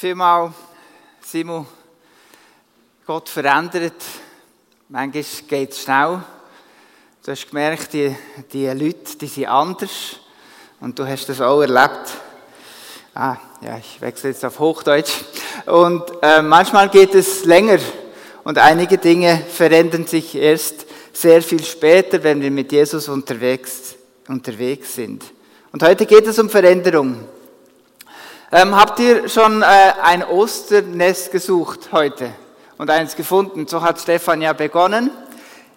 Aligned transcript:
Vielmal, 0.00 0.52
Simon, 1.20 1.66
Gott 3.04 3.28
verändert. 3.28 4.00
Manchmal 4.88 5.22
geht 5.48 5.72
es 5.72 5.82
schnell. 5.82 6.22
Du 7.24 7.32
hast 7.32 7.48
gemerkt, 7.48 7.92
die, 7.94 8.14
die 8.52 8.68
Leute, 8.68 9.18
die 9.20 9.26
sind 9.26 9.46
anders. 9.46 10.20
Und 10.78 10.96
du 10.96 11.04
hast 11.04 11.28
das 11.28 11.40
auch 11.40 11.62
erlebt. 11.62 12.12
Ah, 13.12 13.38
ja, 13.60 13.76
ich 13.76 14.00
wechsle 14.00 14.30
jetzt 14.30 14.44
auf 14.44 14.60
Hochdeutsch. 14.60 15.14
Und 15.66 16.04
äh, 16.22 16.42
manchmal 16.42 16.90
geht 16.90 17.16
es 17.16 17.44
länger. 17.44 17.80
Und 18.44 18.56
einige 18.56 18.98
Dinge 18.98 19.42
verändern 19.48 20.06
sich 20.06 20.36
erst 20.36 20.86
sehr 21.12 21.42
viel 21.42 21.64
später, 21.64 22.22
wenn 22.22 22.40
wir 22.40 22.52
mit 22.52 22.70
Jesus 22.70 23.08
unterwegs, 23.08 23.96
unterwegs 24.28 24.94
sind. 24.94 25.24
Und 25.72 25.82
heute 25.82 26.06
geht 26.06 26.28
es 26.28 26.38
um 26.38 26.48
Veränderung. 26.48 27.26
Ähm, 28.50 28.74
habt 28.74 28.98
ihr 28.98 29.28
schon 29.28 29.60
äh, 29.60 29.66
ein 30.02 30.24
Osternest 30.24 31.32
gesucht 31.32 31.90
heute 31.92 32.32
und 32.78 32.88
eins 32.88 33.14
gefunden? 33.14 33.66
So 33.66 33.82
hat 33.82 34.00
Stefan 34.00 34.40
ja 34.40 34.54
begonnen. 34.54 35.10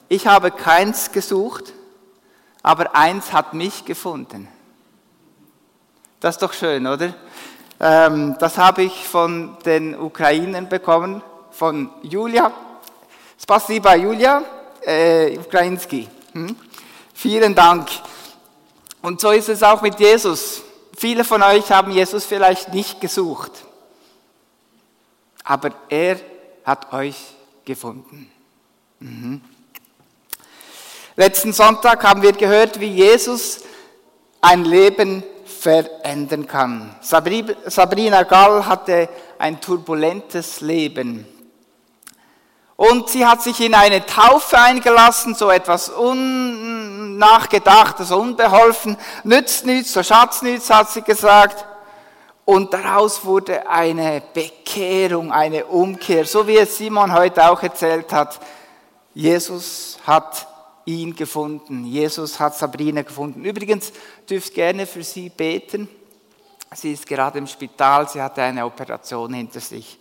Ich 0.07 0.25
habe 0.25 0.51
keins 0.51 1.11
gesucht, 1.11 1.73
aber 2.63 2.95
eins 2.95 3.33
hat 3.33 3.53
mich 3.53 3.83
gefunden. 3.83 4.47
Das 6.21 6.35
ist 6.35 6.41
doch 6.41 6.53
schön, 6.53 6.87
oder? 6.87 7.13
Ähm, 7.81 8.37
das 8.39 8.57
habe 8.57 8.83
ich 8.83 9.05
von 9.05 9.57
den 9.65 9.99
Ukrainern 9.99 10.69
bekommen, 10.69 11.21
von 11.51 11.89
Julia. 12.03 12.53
Spasiba 13.37 13.95
Julia, 13.95 14.43
äh, 14.79 15.37
Ukrainski. 15.37 16.07
Hm? 16.31 16.55
Vielen 17.13 17.53
Dank. 17.53 17.89
Und 19.01 19.19
so 19.19 19.31
ist 19.31 19.49
es 19.49 19.61
auch 19.61 19.81
mit 19.81 19.99
Jesus. 19.99 20.63
Viele 21.01 21.23
von 21.23 21.41
euch 21.41 21.71
haben 21.71 21.91
Jesus 21.91 22.25
vielleicht 22.25 22.75
nicht 22.75 23.01
gesucht, 23.01 23.51
aber 25.43 25.71
er 25.89 26.19
hat 26.63 26.93
euch 26.93 27.15
gefunden. 27.65 28.31
Mhm. 28.99 29.41
Letzten 31.15 31.53
Sonntag 31.53 32.03
haben 32.03 32.21
wir 32.21 32.33
gehört, 32.33 32.79
wie 32.79 32.85
Jesus 32.85 33.61
ein 34.41 34.63
Leben 34.63 35.23
verändern 35.43 36.45
kann. 36.45 36.95
Sabrina 37.01 38.21
Gall 38.21 38.67
hatte 38.67 39.09
ein 39.39 39.59
turbulentes 39.59 40.61
Leben. 40.61 41.25
Und 42.81 43.09
sie 43.09 43.25
hat 43.27 43.43
sich 43.43 43.61
in 43.61 43.75
eine 43.75 44.03
Taufe 44.07 44.57
eingelassen, 44.57 45.35
so 45.35 45.51
etwas 45.51 45.89
unnachgedacht, 45.89 47.99
so 47.99 48.17
unbeholfen, 48.17 48.97
nützt 49.23 49.67
nichts, 49.67 49.93
so 49.93 50.01
Schatz 50.01 50.41
nichts, 50.41 50.71
hat 50.71 50.89
sie 50.89 51.03
gesagt. 51.03 51.63
Und 52.43 52.73
daraus 52.73 53.23
wurde 53.23 53.69
eine 53.69 54.23
Bekehrung, 54.33 55.31
eine 55.31 55.65
Umkehr, 55.65 56.25
so 56.25 56.47
wie 56.47 56.57
es 56.57 56.75
Simon 56.75 57.13
heute 57.13 57.47
auch 57.47 57.61
erzählt 57.61 58.11
hat. 58.11 58.39
Jesus 59.13 59.99
hat 60.07 60.47
ihn 60.85 61.15
gefunden. 61.15 61.85
Jesus 61.85 62.39
hat 62.39 62.57
Sabrina 62.57 63.03
gefunden. 63.03 63.45
Übrigens 63.45 63.93
dürft 64.27 64.55
gerne 64.55 64.87
für 64.87 65.03
sie 65.03 65.29
beten. 65.29 65.87
Sie 66.73 66.93
ist 66.93 67.05
gerade 67.05 67.37
im 67.37 67.45
Spital, 67.45 68.09
sie 68.09 68.19
hatte 68.19 68.41
eine 68.41 68.65
Operation 68.65 69.35
hinter 69.35 69.59
sich. 69.59 69.99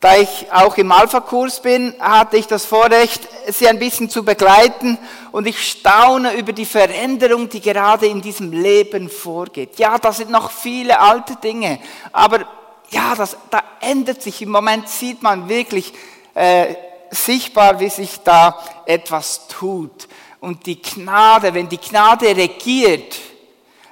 Da 0.00 0.16
ich 0.16 0.46
auch 0.52 0.76
im 0.76 0.92
Alpha-Kurs 0.92 1.60
bin, 1.60 1.92
hatte 1.98 2.36
ich 2.36 2.46
das 2.46 2.64
Vorrecht, 2.64 3.26
sie 3.48 3.66
ein 3.66 3.80
bisschen 3.80 4.08
zu 4.08 4.24
begleiten 4.24 4.96
und 5.32 5.48
ich 5.48 5.70
staune 5.70 6.34
über 6.34 6.52
die 6.52 6.66
Veränderung, 6.66 7.48
die 7.48 7.60
gerade 7.60 8.06
in 8.06 8.20
diesem 8.20 8.52
Leben 8.52 9.08
vorgeht. 9.08 9.76
Ja, 9.78 9.98
da 9.98 10.12
sind 10.12 10.30
noch 10.30 10.52
viele 10.52 11.00
alte 11.00 11.34
Dinge, 11.36 11.80
aber 12.12 12.46
ja, 12.90 13.14
das, 13.16 13.36
da 13.50 13.60
ändert 13.80 14.22
sich. 14.22 14.40
Im 14.40 14.50
Moment 14.50 14.88
sieht 14.88 15.20
man 15.20 15.48
wirklich 15.48 15.92
äh, 16.34 16.74
sichtbar, 17.10 17.80
wie 17.80 17.90
sich 17.90 18.20
da 18.22 18.56
etwas 18.86 19.48
tut. 19.48 20.06
Und 20.38 20.64
die 20.66 20.80
Gnade, 20.80 21.52
wenn 21.52 21.68
die 21.68 21.78
Gnade 21.78 22.36
regiert, 22.36 23.18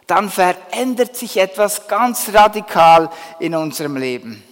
dann 0.06 0.30
verändert 0.30 1.16
sich 1.16 1.36
etwas 1.36 1.88
ganz 1.88 2.30
radikal 2.32 3.10
in 3.40 3.56
unserem 3.56 3.96
Leben. 3.96 4.44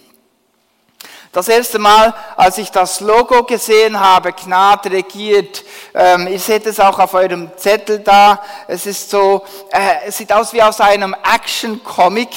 Das 1.35 1.49
erste 1.49 1.79
Mal, 1.79 2.13
als 2.37 2.57
ich 2.59 2.71
das 2.71 3.01
Logo 3.01 3.43
gesehen 3.43 3.99
habe, 3.99 4.31
Gnade 4.31 4.89
regiert, 4.89 5.65
ähm, 5.93 6.29
ihr 6.29 6.39
seht 6.39 6.65
es 6.65 6.79
auch 6.79 6.97
auf 6.97 7.13
eurem 7.13 7.51
Zettel 7.57 7.99
da, 7.99 8.41
es 8.69 8.85
ist 8.85 9.09
so, 9.09 9.43
äh, 9.69 10.07
es 10.07 10.17
sieht 10.17 10.31
aus 10.31 10.53
wie 10.53 10.63
aus 10.63 10.79
einem 10.79 11.13
Action-Comic, 11.13 12.29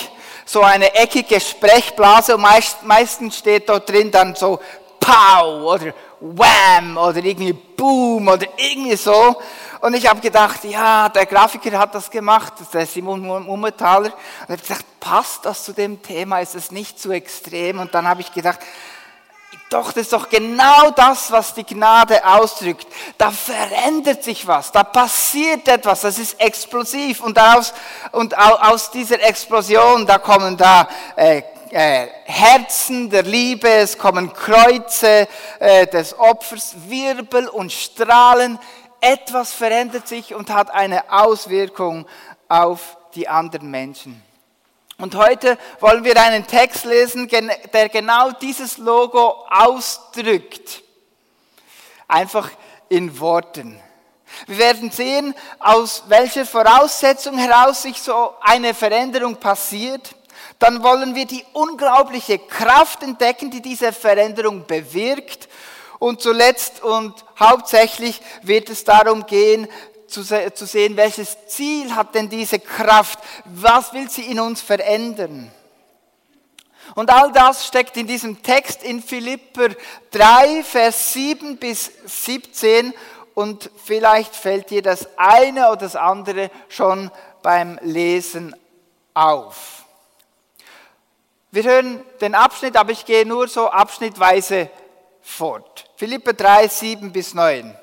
so 0.44 0.62
eine 0.62 0.92
eckige 0.96 1.38
Sprechblase. 1.38 2.34
Und 2.34 2.40
meist, 2.40 2.82
meistens 2.82 3.38
steht 3.38 3.68
dort 3.68 3.88
drin 3.88 4.10
dann 4.10 4.34
so 4.34 4.58
Pow! 4.98 5.74
Oder 5.74 5.94
Wham! 6.18 6.96
Oder 6.96 7.22
irgendwie 7.22 7.52
Boom! 7.52 8.26
Oder 8.26 8.48
irgendwie 8.56 8.96
so. 8.96 9.36
Und 9.80 9.94
ich 9.94 10.08
habe 10.08 10.20
gedacht, 10.20 10.64
ja, 10.64 11.08
der 11.08 11.26
Grafiker 11.26 11.78
hat 11.78 11.94
das 11.94 12.10
gemacht, 12.10 12.54
der 12.72 12.86
Simon 12.86 13.24
Mummetaler. 13.24 14.12
Und 14.12 14.14
ich 14.46 14.50
habe 14.50 14.62
gesagt, 14.62 14.84
passt 15.00 15.44
das 15.44 15.64
zu 15.64 15.72
dem 15.72 16.02
Thema? 16.02 16.40
Ist 16.40 16.54
es 16.54 16.70
nicht 16.70 17.00
zu 17.00 17.10
extrem? 17.10 17.78
Und 17.78 17.94
dann 17.94 18.06
habe 18.08 18.20
ich 18.20 18.32
gedacht, 18.32 18.58
doch, 19.70 19.92
das 19.92 20.04
ist 20.04 20.12
doch 20.14 20.30
genau 20.30 20.90
das, 20.90 21.30
was 21.30 21.52
die 21.52 21.64
Gnade 21.64 22.24
ausdrückt. 22.24 22.86
Da 23.18 23.30
verändert 23.30 24.24
sich 24.24 24.46
was, 24.46 24.72
da 24.72 24.82
passiert 24.82 25.68
etwas, 25.68 26.00
das 26.00 26.18
ist 26.18 26.40
explosiv. 26.40 27.20
Und 27.20 27.38
aus, 27.38 27.74
und 28.12 28.36
aus 28.36 28.90
dieser 28.90 29.22
Explosion, 29.22 30.06
da 30.06 30.18
kommen 30.18 30.56
da 30.56 30.88
äh, 31.16 31.42
äh, 31.70 32.06
Herzen 32.24 33.10
der 33.10 33.24
Liebe, 33.24 33.68
es 33.68 33.98
kommen 33.98 34.32
Kreuze 34.32 35.28
äh, 35.58 35.86
des 35.86 36.18
Opfers, 36.18 36.74
Wirbel 36.86 37.48
und 37.48 37.70
Strahlen 37.70 38.58
etwas 39.00 39.52
verändert 39.52 40.08
sich 40.08 40.34
und 40.34 40.50
hat 40.50 40.70
eine 40.70 41.12
Auswirkung 41.12 42.06
auf 42.48 42.96
die 43.14 43.28
anderen 43.28 43.70
Menschen. 43.70 44.22
Und 45.00 45.14
heute 45.14 45.56
wollen 45.78 46.02
wir 46.02 46.20
einen 46.20 46.46
Text 46.46 46.84
lesen, 46.84 47.28
der 47.72 47.88
genau 47.88 48.32
dieses 48.32 48.78
Logo 48.78 49.46
ausdrückt. 49.48 50.82
Einfach 52.08 52.50
in 52.88 53.20
Worten. 53.20 53.80
Wir 54.46 54.58
werden 54.58 54.90
sehen, 54.90 55.34
aus 55.58 56.04
welcher 56.08 56.44
Voraussetzung 56.44 57.38
heraus 57.38 57.82
sich 57.82 58.00
so 58.00 58.34
eine 58.40 58.74
Veränderung 58.74 59.36
passiert. 59.36 60.14
Dann 60.58 60.82
wollen 60.82 61.14
wir 61.14 61.26
die 61.26 61.44
unglaubliche 61.52 62.38
Kraft 62.38 63.02
entdecken, 63.02 63.50
die 63.50 63.62
diese 63.62 63.92
Veränderung 63.92 64.66
bewirkt. 64.66 65.47
Und 65.98 66.20
zuletzt 66.20 66.82
und 66.82 67.24
hauptsächlich 67.38 68.20
wird 68.42 68.70
es 68.70 68.84
darum 68.84 69.26
gehen, 69.26 69.68
zu, 70.06 70.22
zu 70.24 70.66
sehen, 70.66 70.96
welches 70.96 71.36
Ziel 71.48 71.94
hat 71.94 72.14
denn 72.14 72.28
diese 72.28 72.58
Kraft, 72.58 73.18
was 73.44 73.92
will 73.92 74.08
sie 74.08 74.22
in 74.22 74.40
uns 74.40 74.62
verändern. 74.62 75.52
Und 76.94 77.10
all 77.10 77.30
das 77.32 77.66
steckt 77.66 77.96
in 77.96 78.06
diesem 78.06 78.42
Text 78.42 78.82
in 78.82 79.02
Philipper 79.02 79.68
3, 80.10 80.64
Vers 80.64 81.12
7 81.12 81.58
bis 81.58 81.90
17 82.06 82.94
und 83.34 83.70
vielleicht 83.84 84.34
fällt 84.34 84.70
dir 84.70 84.82
das 84.82 85.06
eine 85.16 85.68
oder 85.68 85.76
das 85.76 85.96
andere 85.96 86.50
schon 86.68 87.10
beim 87.42 87.78
Lesen 87.82 88.56
auf. 89.14 89.84
Wir 91.50 91.62
hören 91.64 92.02
den 92.20 92.34
Abschnitt, 92.34 92.76
aber 92.76 92.92
ich 92.92 93.04
gehe 93.04 93.24
nur 93.26 93.48
so 93.48 93.68
abschnittweise 93.68 94.70
fort. 95.28 95.84
Philippe 95.96 96.34
3, 96.34 96.68
7 96.68 97.12
bis 97.12 97.34
9. 97.34 97.76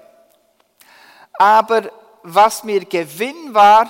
Aber 1.33 1.91
was 2.23 2.63
mir 2.63 2.83
Gewinn 2.85 3.53
war, 3.53 3.89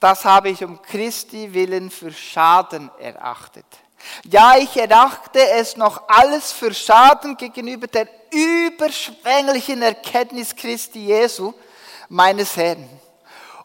das 0.00 0.24
habe 0.24 0.50
ich 0.50 0.64
um 0.64 0.80
Christi 0.82 1.52
willen 1.52 1.90
für 1.90 2.12
Schaden 2.12 2.90
erachtet. 2.98 3.66
Ja, 4.24 4.56
ich 4.56 4.76
erachte 4.76 5.40
es 5.50 5.76
noch 5.76 6.08
alles 6.08 6.52
für 6.52 6.72
Schaden 6.72 7.36
gegenüber 7.36 7.86
der 7.86 8.08
überschwänglichen 8.30 9.82
Erkenntnis 9.82 10.54
Christi 10.54 11.06
Jesu, 11.06 11.52
meines 12.08 12.56
Herrn. 12.56 12.88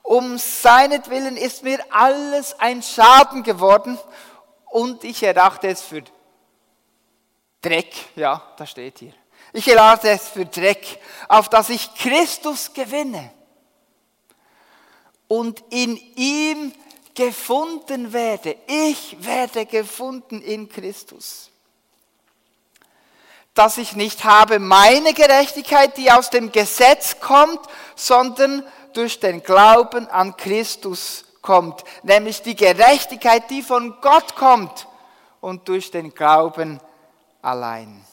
Um 0.03 0.37
seinetwillen 0.37 1.37
ist 1.37 1.63
mir 1.63 1.79
alles 1.91 2.59
ein 2.59 2.81
Schaden 2.81 3.43
geworden 3.43 3.99
und 4.65 5.03
ich 5.03 5.21
erachte 5.21 5.67
es 5.67 5.81
für 5.81 6.01
Dreck, 7.61 7.93
ja, 8.15 8.41
da 8.57 8.65
steht 8.65 8.99
hier. 8.99 9.13
Ich 9.53 9.67
erachte 9.67 10.09
es 10.09 10.29
für 10.29 10.45
Dreck, 10.45 10.99
auf 11.27 11.49
dass 11.49 11.69
ich 11.69 11.93
Christus 11.95 12.73
gewinne 12.73 13.31
und 15.27 15.63
in 15.69 15.97
ihm 16.15 16.73
gefunden 17.13 18.13
werde. 18.13 18.55
Ich 18.67 19.17
werde 19.23 19.65
gefunden 19.65 20.41
in 20.41 20.69
Christus. 20.69 21.49
Dass 23.53 23.77
ich 23.77 23.95
nicht 23.95 24.23
habe 24.23 24.59
meine 24.59 25.13
Gerechtigkeit, 25.13 25.97
die 25.97 26.11
aus 26.11 26.29
dem 26.29 26.51
Gesetz 26.51 27.19
kommt, 27.19 27.59
sondern 27.95 28.65
durch 28.93 29.19
den 29.19 29.43
Glauben 29.43 30.07
an 30.07 30.37
Christus 30.37 31.25
kommt. 31.41 31.83
Nämlich 32.03 32.41
die 32.41 32.55
Gerechtigkeit, 32.55 33.49
die 33.49 33.61
von 33.61 33.99
Gott 34.01 34.35
kommt 34.35 34.87
und 35.41 35.67
durch 35.67 35.91
den 35.91 36.13
Glauben 36.13 36.79
allein. 37.41 38.05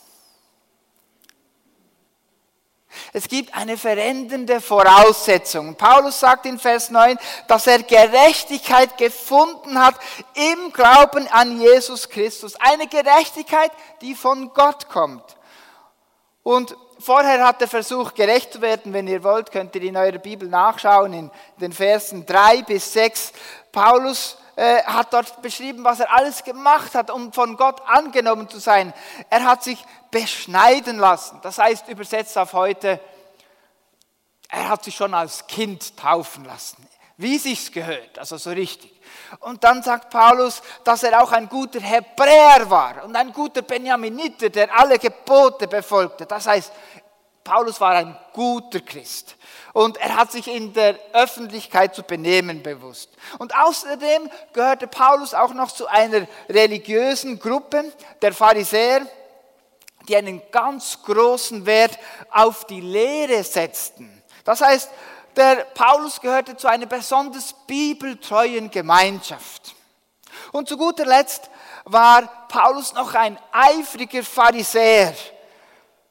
Es 3.13 3.29
gibt 3.29 3.55
eine 3.55 3.77
verändernde 3.77 4.61
Voraussetzung. 4.61 5.77
Paulus 5.77 6.21
sagt 6.21 6.47
in 6.47 6.59
Vers 6.59 6.91
9, 6.91 7.19
dass 7.47 7.67
er 7.67 7.83
Gerechtigkeit 7.83 8.97
gefunden 8.99 9.79
hat 9.79 9.95
im 10.35 10.73
Glauben 10.73 11.27
an 11.29 11.61
Jesus 11.61 12.09
Christus. 12.09 12.57
Eine 12.57 12.87
Gerechtigkeit, 12.87 13.71
die 14.01 14.15
von 14.15 14.53
Gott 14.53 14.89
kommt. 14.89 15.37
Und 16.43 16.77
vorher 16.99 17.47
hat 17.47 17.61
er 17.61 17.69
versucht, 17.69 18.15
gerecht 18.15 18.55
zu 18.55 18.61
werden. 18.61 18.93
Wenn 18.93 19.07
ihr 19.07 19.23
wollt, 19.23 19.53
könnt 19.53 19.75
ihr 19.75 19.83
in 19.83 19.97
eurer 19.97 20.19
Bibel 20.19 20.49
nachschauen, 20.49 21.13
in 21.13 21.31
den 21.61 21.73
Versen 21.73 22.27
3 22.27 22.63
bis 22.63 22.93
6. 22.93 23.33
Paulus 23.71 24.39
äh, 24.59 24.83
hat 24.83 25.13
dort 25.13 25.41
beschrieben, 25.41 25.85
was 25.85 26.01
er 26.01 26.13
alles 26.13 26.43
gemacht 26.43 26.97
hat, 26.97 27.13
um 27.13 27.33
von 27.33 27.57
Gott 27.57 27.81
angenommen 27.87 28.49
zu 28.49 28.59
sein. 28.59 28.93
Er 29.31 29.45
hat 29.45 29.63
sich 29.63 29.85
beschneiden 30.11 30.99
lassen. 30.99 31.39
Das 31.43 31.59
heißt, 31.59 31.87
übersetzt 31.87 32.37
auf 32.37 32.55
heute, 32.55 32.99
er 34.49 34.69
hat 34.69 34.83
sich 34.83 34.97
schon 34.97 35.15
als 35.15 35.47
Kind 35.47 35.97
taufen 35.97 36.45
lassen, 36.45 36.85
wie 37.19 37.39
sich's 37.39 37.71
gehört, 37.71 38.19
also 38.19 38.37
so 38.37 38.51
richtig. 38.51 39.01
Und 39.41 39.63
dann 39.63 39.81
sagt 39.83 40.11
Paulus, 40.11 40.61
dass 40.83 41.05
er 41.05 41.23
auch 41.23 41.31
ein 41.31 41.49
guter 41.49 41.81
Hebräer 41.81 42.69
war 42.69 43.05
und 43.05 43.15
ein 43.15 43.33
guter 43.33 43.63
Benjaminiter, 43.63 44.49
der 44.49 44.77
alle 44.77 44.99
Gebote 44.99 45.69
befolgte. 45.69 46.27
Das 46.27 46.49
heißt, 46.49 46.73
Paulus 47.49 47.81
war 47.81 47.95
ein 47.95 48.15
guter 48.35 48.81
Christ 48.81 49.35
und 49.73 49.97
er 49.97 50.17
hat 50.17 50.31
sich 50.31 50.49
in 50.49 50.75
der 50.75 50.99
Öffentlichkeit 51.15 51.95
zu 51.95 52.03
benehmen 52.03 52.63
bewusst. 52.63 53.09
Und 53.39 53.57
außerdem 53.57 54.31
gehörte 54.53 54.87
Paulus 54.87 55.33
auch 55.33 55.55
noch 55.55 55.73
zu 55.73 55.87
einer 55.87 56.27
religiösen 56.51 57.39
Gruppe, 57.39 57.91
der 58.21 58.35
Pharisäer, 58.35 59.07
die 60.07 60.15
einen 60.15 60.43
ganz 60.51 61.03
großen 61.03 61.65
Wert 61.65 61.99
auf 62.31 62.67
die 62.67 62.83
Lehre 62.83 63.43
setzten. 63.43 64.23
Das 64.45 64.61
heißt, 64.61 64.91
der 65.35 65.65
Paulus 65.73 66.21
gehörte 66.21 66.55
zu 66.55 66.69
einer 66.69 66.85
besonders 66.85 67.55
bibeltreuen 67.67 68.71
Gemeinschaft. 68.71 69.75
Und 70.53 70.69
zu 70.69 70.77
guter 70.77 71.07
Letzt 71.07 71.49
war 71.87 72.47
Paulus 72.49 72.93
noch 72.93 73.15
ein 73.15 73.39
eifriger 73.53 74.23
Pharisäer. 74.23 75.15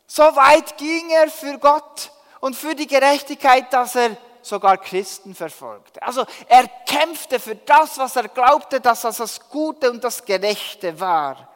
So 0.08 0.24
weit 0.24 0.78
ging 0.78 1.10
er 1.10 1.30
für 1.30 1.58
Gott 1.60 2.12
und 2.40 2.56
für 2.56 2.74
die 2.74 2.88
Gerechtigkeit, 2.88 3.72
dass 3.74 3.96
er 3.96 4.16
sogar 4.42 4.78
Christen 4.78 5.36
verfolgte. 5.36 6.02
Also 6.02 6.26
er 6.48 6.68
kämpfte 6.88 7.40
für 7.40 7.56
das, 7.56 7.98
was 7.98 8.16
er 8.16 8.30
glaubte, 8.30 8.80
dass 8.80 9.02
das 9.02 9.18
das 9.18 9.50
Gute 9.50 9.92
und 9.92 10.04
das 10.04 10.24
Gerechte 10.24 10.98
war. 11.00 11.50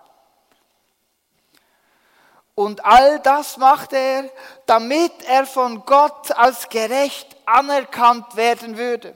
Und 2.53 2.83
all 2.83 3.19
das 3.21 3.55
machte 3.57 3.95
er, 3.95 4.29
damit 4.65 5.13
er 5.23 5.45
von 5.45 5.85
Gott 5.85 6.31
als 6.31 6.67
gerecht 6.67 7.35
anerkannt 7.45 8.35
werden 8.35 8.77
würde. 8.77 9.13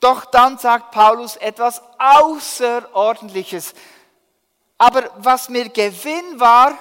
Doch 0.00 0.24
dann 0.24 0.56
sagt 0.56 0.92
Paulus 0.92 1.36
etwas 1.36 1.82
Außerordentliches. 1.98 3.74
Aber 4.78 5.10
was 5.18 5.50
mir 5.50 5.68
Gewinn 5.68 6.40
war, 6.40 6.72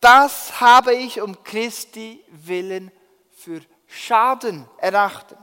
das 0.00 0.60
habe 0.60 0.94
ich 0.94 1.20
um 1.20 1.42
Christi 1.42 2.24
willen 2.28 2.92
für 3.36 3.60
Schaden 3.86 4.68
erachtet. 4.78 5.38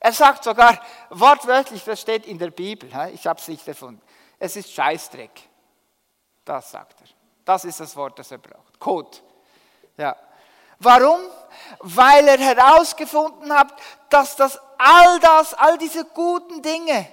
Er 0.00 0.12
sagt 0.12 0.44
sogar 0.44 0.80
wortwörtlich, 1.10 1.82
das 1.84 2.00
steht 2.00 2.26
in 2.26 2.38
der 2.38 2.50
Bibel, 2.50 2.90
ich 3.12 3.26
habe 3.26 3.40
es 3.40 3.48
nicht 3.48 3.66
erfunden, 3.66 4.02
es 4.38 4.56
ist 4.56 4.72
Scheißdreck. 4.72 5.48
Das 6.44 6.70
sagt 6.70 7.00
er. 7.00 7.08
Das 7.44 7.64
ist 7.64 7.80
das 7.80 7.96
Wort, 7.96 8.18
das 8.18 8.30
er 8.30 8.38
braucht. 8.38 8.78
Kot. 8.78 9.22
Ja. 9.96 10.16
Warum? 10.78 11.20
Weil 11.80 12.28
er 12.28 12.38
herausgefunden 12.38 13.52
hat, 13.52 13.72
dass 14.10 14.36
das 14.36 14.58
all 14.76 15.18
das, 15.20 15.54
all 15.54 15.78
diese 15.78 16.04
guten 16.06 16.62
Dinge 16.62 17.06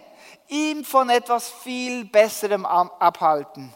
ihm 0.47 0.83
von 0.83 1.09
etwas 1.09 1.49
viel 1.49 2.05
Besserem 2.05 2.65
abhalten. 2.65 3.73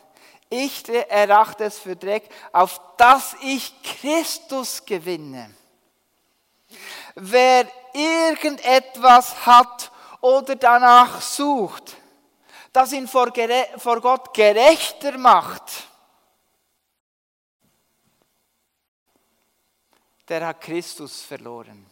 Ich 0.58 0.88
erachte 0.88 1.66
es 1.66 1.80
für 1.80 1.98
Dreck, 1.98 2.30
auf 2.54 2.80
dass 2.96 3.36
ich 3.42 3.74
Christus 3.84 4.86
gewinne. 4.86 5.54
Wer 7.16 7.68
irgendetwas 7.94 9.46
hat 9.46 9.92
oder 10.22 10.56
danach 10.56 11.20
sucht, 11.20 11.98
das 12.72 12.94
ihn 12.94 13.08
vor, 13.08 13.34
vor 13.78 14.00
Gott 14.00 14.34
gerechter 14.34 15.18
macht, 15.18 15.64
der 20.30 20.48
hat 20.48 20.62
Christus 20.62 21.22
verloren. 21.22 21.86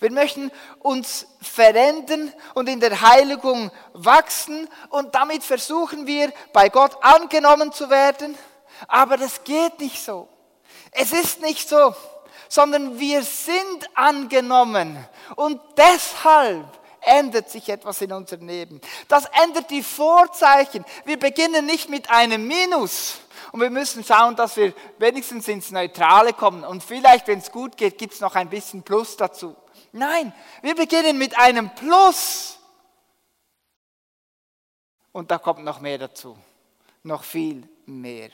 Wir 0.00 0.12
möchten 0.12 0.50
uns 0.80 1.26
verändern 1.40 2.32
und 2.54 2.68
in 2.68 2.80
der 2.80 3.00
Heiligung 3.00 3.70
wachsen 3.92 4.68
und 4.90 5.14
damit 5.14 5.42
versuchen 5.42 6.06
wir, 6.06 6.32
bei 6.52 6.68
Gott 6.68 6.96
angenommen 7.02 7.72
zu 7.72 7.90
werden. 7.90 8.36
Aber 8.86 9.16
das 9.16 9.42
geht 9.44 9.80
nicht 9.80 10.02
so. 10.02 10.28
Es 10.92 11.12
ist 11.12 11.40
nicht 11.40 11.68
so, 11.68 11.94
sondern 12.48 12.98
wir 12.98 13.22
sind 13.22 13.90
angenommen 13.94 15.04
und 15.36 15.60
deshalb 15.76 16.66
ändert 17.00 17.50
sich 17.50 17.68
etwas 17.68 18.00
in 18.00 18.12
unserem 18.12 18.46
Leben. 18.46 18.80
Das 19.08 19.24
ändert 19.44 19.70
die 19.70 19.82
Vorzeichen. 19.82 20.84
Wir 21.04 21.18
beginnen 21.18 21.66
nicht 21.66 21.88
mit 21.88 22.10
einem 22.10 22.46
Minus, 22.46 23.18
und 23.52 23.60
wir 23.60 23.70
müssen 23.70 24.04
schauen, 24.04 24.36
dass 24.36 24.56
wir 24.56 24.74
wenigstens 24.98 25.48
ins 25.48 25.70
Neutrale 25.70 26.32
kommen. 26.32 26.64
Und 26.64 26.82
vielleicht, 26.82 27.26
wenn 27.28 27.38
es 27.38 27.50
gut 27.50 27.76
geht, 27.76 27.98
gibt 27.98 28.14
es 28.14 28.20
noch 28.20 28.34
ein 28.34 28.50
bisschen 28.50 28.82
Plus 28.82 29.16
dazu. 29.16 29.56
Nein, 29.98 30.32
wir 30.62 30.76
beginnen 30.76 31.18
mit 31.18 31.36
einem 31.36 31.74
Plus. 31.74 32.56
Und 35.10 35.30
da 35.32 35.38
kommt 35.38 35.64
noch 35.64 35.80
mehr 35.80 35.98
dazu. 35.98 36.38
Noch 37.02 37.24
viel 37.24 37.68
mehr. 37.84 38.30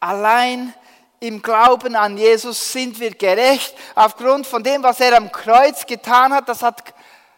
Allein 0.00 0.72
im 1.20 1.42
Glauben 1.42 1.96
an 1.96 2.16
Jesus 2.16 2.72
sind 2.72 2.98
wir 2.98 3.14
gerecht 3.14 3.74
aufgrund 3.94 4.46
von 4.46 4.62
dem, 4.62 4.82
was 4.82 5.00
er 5.00 5.18
am 5.18 5.30
Kreuz 5.30 5.84
getan 5.84 6.32
hat. 6.32 6.48
Das 6.48 6.62
hat 6.62 6.94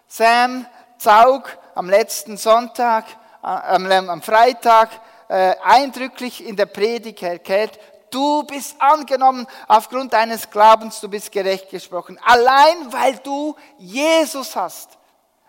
Sam 0.06 0.66
Zaug 0.98 1.58
am 1.74 1.90
letzten 1.90 2.36
Sonntag, 2.36 3.06
äh, 3.42 3.46
am 3.46 4.22
Freitag 4.22 4.90
äh, 5.28 5.56
eindrücklich 5.64 6.46
in 6.46 6.54
der 6.54 6.66
Predigt 6.66 7.22
erklärt. 7.22 7.78
Du 8.10 8.44
bist 8.44 8.80
angenommen 8.80 9.46
aufgrund 9.68 10.12
deines 10.12 10.48
Glaubens, 10.50 11.00
du 11.00 11.08
bist 11.08 11.30
gerecht 11.32 11.70
gesprochen. 11.70 12.18
Allein 12.24 12.92
weil 12.92 13.16
du 13.18 13.54
Jesus 13.78 14.54
hast, 14.56 14.98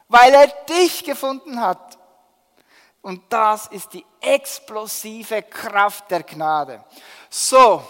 weil 0.08 0.34
er 0.34 0.48
dich 0.48 1.04
gefunden 1.04 1.62
hat. 1.62 1.98
Und 3.02 3.22
das 3.30 3.68
ist 3.68 3.94
die 3.94 4.06
explosive 4.20 5.44
Kraft 5.44 6.12
der 6.12 6.24
Gnade. 6.24 6.84
So, 7.30 7.82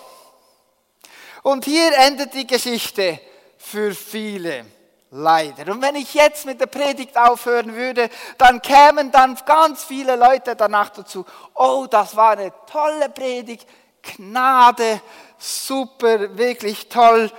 und 1.48 1.64
hier 1.64 1.98
endet 1.98 2.34
die 2.34 2.46
Geschichte 2.46 3.20
für 3.58 3.94
viele. 3.94 4.66
Leider. 5.12 5.72
Und 5.72 5.82
wenn 5.82 5.96
ich 5.96 6.14
jetzt 6.14 6.46
mit 6.46 6.60
der 6.60 6.66
Predigt 6.66 7.18
aufhören 7.18 7.74
würde, 7.74 8.10
dann 8.38 8.62
kämen 8.62 9.10
dann 9.12 9.40
ganz 9.46 9.86
viele 9.86 10.18
Leute 10.18 10.58
danach 10.58 10.90
dazu. 10.90 11.26
Oh, 11.54 11.88
das 11.90 12.14
war 12.18 12.32
eine 12.32 12.52
tolle 12.70 13.08
Predigt. 13.08 13.66
Gnade, 14.16 15.02
super, 15.38 16.38
wirklich 16.38 16.90
toll. 16.90 17.32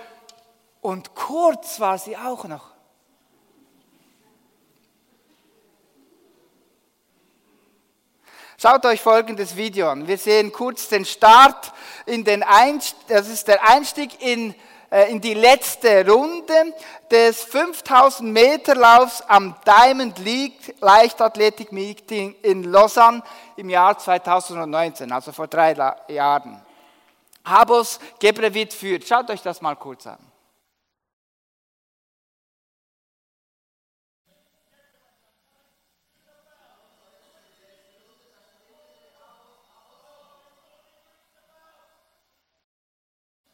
Und 0.81 1.15
kurz 1.15 1.81
war 1.81 1.99
sie 1.99 2.17
auch 2.17 2.45
noch. 2.45 2.69
Schaut 8.61 8.85
euch 8.87 9.01
folgendes 9.01 9.55
Video 9.55 9.89
an. 9.89 10.09
Wir 10.09 10.19
sehen 10.19 10.51
kurz 10.51 10.89
den 10.89 11.05
Start 11.05 11.73
in 12.07 12.25
den 12.25 12.43
Einstieg, 12.43 12.99
das 13.07 13.29
ist 13.29 13.47
der 13.47 13.69
Einstieg 13.69 14.21
in, 14.21 14.53
in 15.11 15.21
die 15.21 15.35
letzte 15.35 16.09
Runde 16.09 16.75
des 17.11 17.45
5000 17.45 18.33
Meter 18.33 18.75
Laufs 18.75 19.23
am 19.23 19.55
Diamond 19.67 20.19
League 20.19 20.75
Leichtathletik 20.81 21.73
Meeting 21.73 22.35
in 22.43 22.65
Lausanne 22.65 23.23
im 23.57 23.69
Jahr 23.69 23.99
2019, 23.99 25.13
also 25.13 25.33
vor 25.33 25.47
drei 25.47 25.77
Jahren. 26.09 26.63
Habos 27.45 27.99
Gebrevit 28.19 28.73
führt. 28.73 29.07
Schaut 29.07 29.31
euch 29.31 29.43
das 29.43 29.61
mal 29.61 29.77
kurz 29.77 30.07
an. 30.07 30.19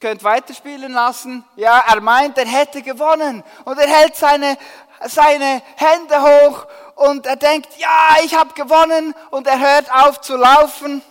Könnt 0.05 0.23
weiterspielen 0.23 0.93
lassen. 0.93 1.45
Ja, 1.57 1.83
er 1.89 2.03
meint, 2.03 2.37
er 2.37 2.45
hätte 2.45 2.83
gewonnen. 2.83 3.43
Und 3.65 3.79
er 3.79 3.89
hält 3.89 4.15
seine 4.15 4.59
seine 5.07 5.63
Hände 5.77 6.23
hoch 6.23 6.67
und 6.97 7.27
er 7.27 7.37
denkt, 7.37 7.69
ja, 7.79 8.17
ich 8.23 8.35
habe 8.35 8.53
gewonnen 8.53 9.15
und 9.31 9.47
er 9.47 9.59
hört 9.59 9.91
auf 9.91 10.21
zu 10.21 10.37
laufen. 10.37 11.03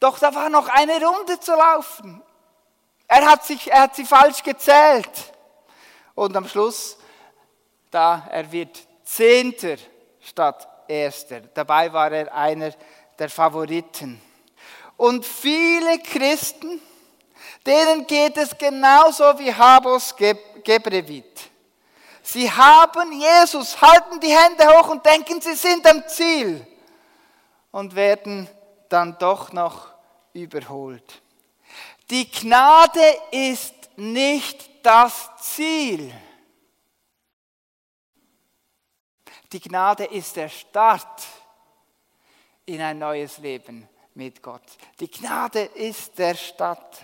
Doch 0.00 0.18
da 0.18 0.34
war 0.34 0.48
noch 0.48 0.68
eine 0.68 1.04
Runde 1.04 1.38
zu 1.38 1.52
laufen. 1.52 2.22
Er 3.06 3.26
hat, 3.26 3.44
sich, 3.44 3.70
er 3.70 3.82
hat 3.82 3.94
sie 3.94 4.06
falsch 4.06 4.42
gezählt. 4.42 5.10
Und 6.14 6.34
am 6.34 6.48
Schluss, 6.48 6.96
da 7.90 8.26
er 8.30 8.50
wird 8.50 8.78
Zehnter 9.04 9.76
statt 10.20 10.66
Erster. 10.88 11.40
Dabei 11.40 11.92
war 11.92 12.10
er 12.10 12.34
einer 12.34 12.72
der 13.18 13.28
Favoriten. 13.28 14.18
Und 14.96 15.26
viele 15.26 15.98
Christen, 15.98 16.80
denen 17.66 18.06
geht 18.06 18.36
es 18.36 18.56
genauso 18.56 19.38
wie 19.38 19.52
Habos 19.52 20.14
Gebrevit. 20.16 21.50
Sie 22.22 22.50
haben 22.50 23.12
Jesus, 23.12 23.80
halten 23.80 24.20
die 24.20 24.36
Hände 24.36 24.68
hoch 24.68 24.88
und 24.88 25.04
denken, 25.04 25.40
sie 25.40 25.54
sind 25.54 25.86
am 25.86 26.06
Ziel 26.08 26.66
und 27.70 27.94
werden 27.94 28.48
dann 28.88 29.16
doch 29.18 29.52
noch 29.52 29.88
überholt. 30.32 31.22
Die 32.10 32.30
Gnade 32.30 33.18
ist 33.30 33.74
nicht 33.96 34.84
das 34.84 35.30
Ziel. 35.40 36.12
Die 39.52 39.60
Gnade 39.60 40.04
ist 40.04 40.36
der 40.36 40.48
Start 40.48 41.26
in 42.66 42.80
ein 42.82 42.98
neues 42.98 43.38
Leben 43.38 43.88
mit 44.14 44.42
Gott. 44.42 44.62
Die 45.00 45.10
Gnade 45.10 45.62
ist 45.62 46.18
der 46.18 46.34
Start. 46.34 47.02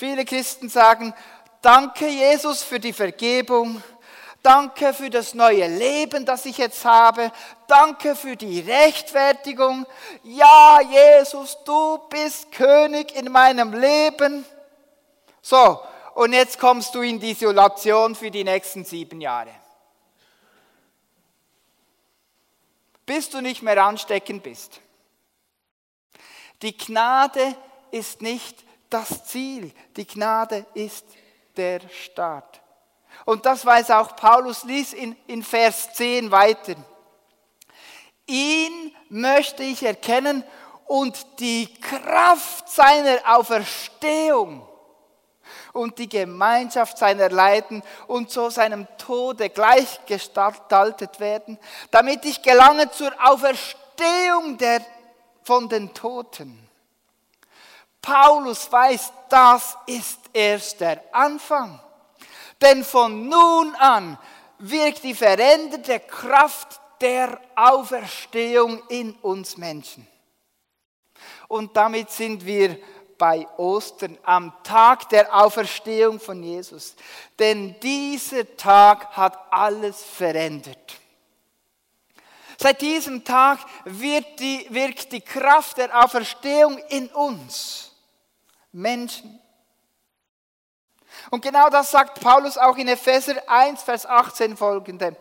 Viele 0.00 0.24
Christen 0.24 0.70
sagen, 0.70 1.12
danke 1.60 2.08
Jesus 2.08 2.62
für 2.62 2.80
die 2.80 2.94
Vergebung, 2.94 3.82
danke 4.42 4.94
für 4.94 5.10
das 5.10 5.34
neue 5.34 5.66
Leben, 5.66 6.24
das 6.24 6.46
ich 6.46 6.56
jetzt 6.56 6.86
habe, 6.86 7.30
danke 7.68 8.16
für 8.16 8.34
die 8.34 8.60
Rechtfertigung. 8.60 9.84
Ja, 10.22 10.80
Jesus, 10.80 11.58
du 11.66 11.98
bist 12.08 12.50
König 12.50 13.14
in 13.14 13.30
meinem 13.30 13.74
Leben. 13.74 14.46
So, 15.42 15.78
und 16.14 16.32
jetzt 16.32 16.58
kommst 16.58 16.94
du 16.94 17.02
in 17.02 17.20
die 17.20 17.32
Isolation 17.32 18.14
für 18.14 18.30
die 18.30 18.44
nächsten 18.44 18.86
sieben 18.86 19.20
Jahre. 19.20 19.50
bis 23.04 23.28
du 23.28 23.42
nicht 23.42 23.60
mehr 23.60 23.84
ansteckend 23.84 24.44
bist. 24.44 24.80
Die 26.62 26.76
Gnade 26.76 27.56
ist 27.90 28.22
nicht 28.22 28.64
das 28.90 29.24
Ziel, 29.24 29.72
die 29.96 30.06
Gnade 30.06 30.66
ist 30.74 31.06
der 31.56 31.80
Start. 31.88 32.60
Und 33.24 33.46
das 33.46 33.64
weiß 33.64 33.90
auch 33.92 34.16
Paulus, 34.16 34.64
lies 34.64 34.92
in, 34.92 35.16
in 35.26 35.42
Vers 35.42 35.94
10 35.94 36.30
weiter. 36.30 36.74
Ihn 38.26 38.94
möchte 39.08 39.62
ich 39.62 39.82
erkennen 39.82 40.44
und 40.86 41.26
die 41.38 41.72
Kraft 41.80 42.68
seiner 42.68 43.18
Auferstehung 43.26 44.66
und 45.72 45.98
die 45.98 46.08
Gemeinschaft 46.08 46.98
seiner 46.98 47.28
Leiden 47.28 47.82
und 48.06 48.30
zu 48.30 48.50
seinem 48.50 48.86
Tode 48.98 49.50
gleichgestaltet 49.50 51.20
werden, 51.20 51.58
damit 51.90 52.24
ich 52.24 52.42
gelange 52.42 52.90
zur 52.90 53.12
Auferstehung 53.22 54.58
der, 54.58 54.80
von 55.42 55.68
den 55.68 55.92
Toten. 55.94 56.69
Paulus 58.02 58.70
weiß, 58.70 59.12
das 59.28 59.76
ist 59.86 60.18
erst 60.32 60.80
der 60.80 61.02
Anfang. 61.12 61.80
Denn 62.60 62.84
von 62.84 63.28
nun 63.28 63.74
an 63.76 64.18
wirkt 64.58 65.02
die 65.02 65.14
veränderte 65.14 66.00
Kraft 66.00 66.80
der 67.00 67.40
Auferstehung 67.54 68.82
in 68.88 69.12
uns 69.16 69.56
Menschen. 69.56 70.06
Und 71.48 71.76
damit 71.76 72.10
sind 72.10 72.44
wir 72.44 72.78
bei 73.18 73.46
Ostern, 73.58 74.16
am 74.22 74.52
Tag 74.62 75.08
der 75.10 75.34
Auferstehung 75.34 76.18
von 76.18 76.42
Jesus. 76.42 76.94
Denn 77.38 77.78
dieser 77.80 78.56
Tag 78.56 79.16
hat 79.16 79.38
alles 79.50 80.02
verändert. 80.02 80.96
Seit 82.58 82.80
diesem 82.80 83.24
Tag 83.24 83.58
die, 83.84 84.66
wirkt 84.70 85.12
die 85.12 85.20
Kraft 85.20 85.78
der 85.78 86.04
Auferstehung 86.04 86.78
in 86.88 87.08
uns, 87.08 87.89
Menschen. 88.72 89.40
Und 91.30 91.42
genau 91.42 91.68
das 91.70 91.90
sagt 91.90 92.20
Paulus 92.20 92.56
auch 92.56 92.76
in 92.76 92.88
Epheser 92.88 93.36
1, 93.48 93.82
Vers 93.82 94.06
18 94.06 94.56
folgende. 94.56 95.16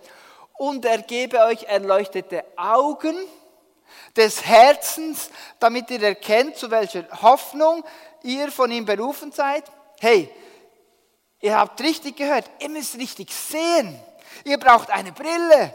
Und 0.53 0.85
er 0.85 1.01
gebe 1.01 1.39
euch 1.39 1.63
erleuchtete 1.63 2.43
Augen, 2.57 3.17
des 4.15 4.45
Herzens, 4.45 5.29
damit 5.59 5.89
ihr 5.91 6.01
erkennt, 6.01 6.57
zu 6.57 6.71
welcher 6.71 7.05
Hoffnung 7.21 7.83
ihr 8.23 8.51
von 8.51 8.71
ihm 8.71 8.85
berufen 8.85 9.31
seid. 9.31 9.63
Hey, 9.99 10.33
ihr 11.41 11.57
habt 11.57 11.79
richtig 11.81 12.17
gehört, 12.17 12.49
ihr 12.59 12.69
müsst 12.69 12.97
richtig 12.97 13.33
sehen. 13.33 13.99
Ihr 14.43 14.57
braucht 14.57 14.89
eine 14.89 15.11
Brille, 15.11 15.73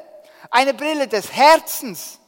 eine 0.51 0.75
Brille 0.75 1.09
des 1.09 1.33
Herzens. 1.33 2.19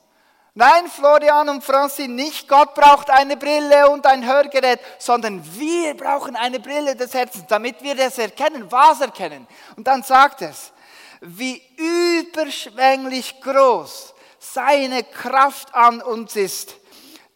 Nein, 0.58 0.88
Florian 0.88 1.50
und 1.50 1.62
Francine, 1.62 2.14
nicht 2.14 2.48
Gott 2.48 2.74
braucht 2.74 3.10
eine 3.10 3.36
Brille 3.36 3.90
und 3.90 4.06
ein 4.06 4.26
Hörgerät, 4.26 4.80
sondern 4.98 5.44
wir 5.54 5.94
brauchen 5.94 6.34
eine 6.34 6.58
Brille 6.58 6.96
des 6.96 7.12
Herzens, 7.12 7.44
damit 7.46 7.82
wir 7.82 7.94
das 7.94 8.16
erkennen, 8.16 8.64
was 8.72 9.02
erkennen. 9.02 9.46
Und 9.76 9.86
dann 9.86 10.02
sagt 10.02 10.40
es, 10.40 10.72
wie 11.20 11.60
überschwänglich 11.76 13.38
groß 13.42 14.14
seine 14.38 15.04
Kraft 15.04 15.74
an 15.74 16.00
uns 16.00 16.34
ist, 16.36 16.74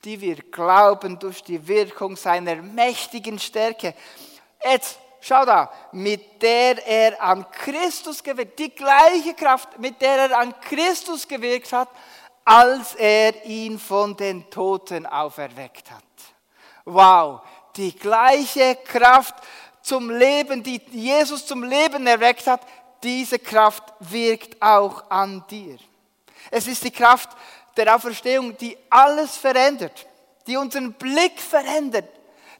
die 0.02 0.18
wir 0.18 0.36
glauben 0.36 1.18
durch 1.18 1.42
die 1.42 1.68
Wirkung 1.68 2.16
seiner 2.16 2.56
mächtigen 2.56 3.38
Stärke. 3.38 3.92
Jetzt, 4.64 4.98
schau 5.20 5.44
da, 5.44 5.70
mit 5.92 6.40
der 6.40 6.86
er 6.86 7.22
an 7.22 7.44
Christus 7.50 8.22
gewirkt, 8.22 8.58
die 8.58 8.74
gleiche 8.74 9.34
Kraft, 9.34 9.78
mit 9.78 10.00
der 10.00 10.30
er 10.30 10.38
an 10.38 10.58
Christus 10.62 11.28
gewirkt 11.28 11.70
hat, 11.70 11.90
als 12.44 12.94
er 12.94 13.44
ihn 13.44 13.78
von 13.78 14.16
den 14.16 14.48
Toten 14.50 15.06
auferweckt 15.06 15.90
hat. 15.90 16.02
Wow, 16.84 17.40
die 17.76 17.94
gleiche 17.94 18.76
Kraft 18.84 19.34
zum 19.82 20.10
Leben, 20.10 20.62
die 20.62 20.80
Jesus 20.90 21.46
zum 21.46 21.62
Leben 21.64 22.06
erweckt 22.06 22.46
hat, 22.46 22.60
diese 23.02 23.38
Kraft 23.38 23.82
wirkt 24.00 24.60
auch 24.60 25.10
an 25.10 25.44
dir. 25.50 25.78
Es 26.50 26.66
ist 26.66 26.84
die 26.84 26.90
Kraft 26.90 27.30
der 27.76 27.94
Auferstehung, 27.94 28.56
die 28.56 28.76
alles 28.90 29.36
verändert, 29.36 30.06
die 30.46 30.56
unseren 30.56 30.92
Blick 30.94 31.40
verändert, 31.40 32.08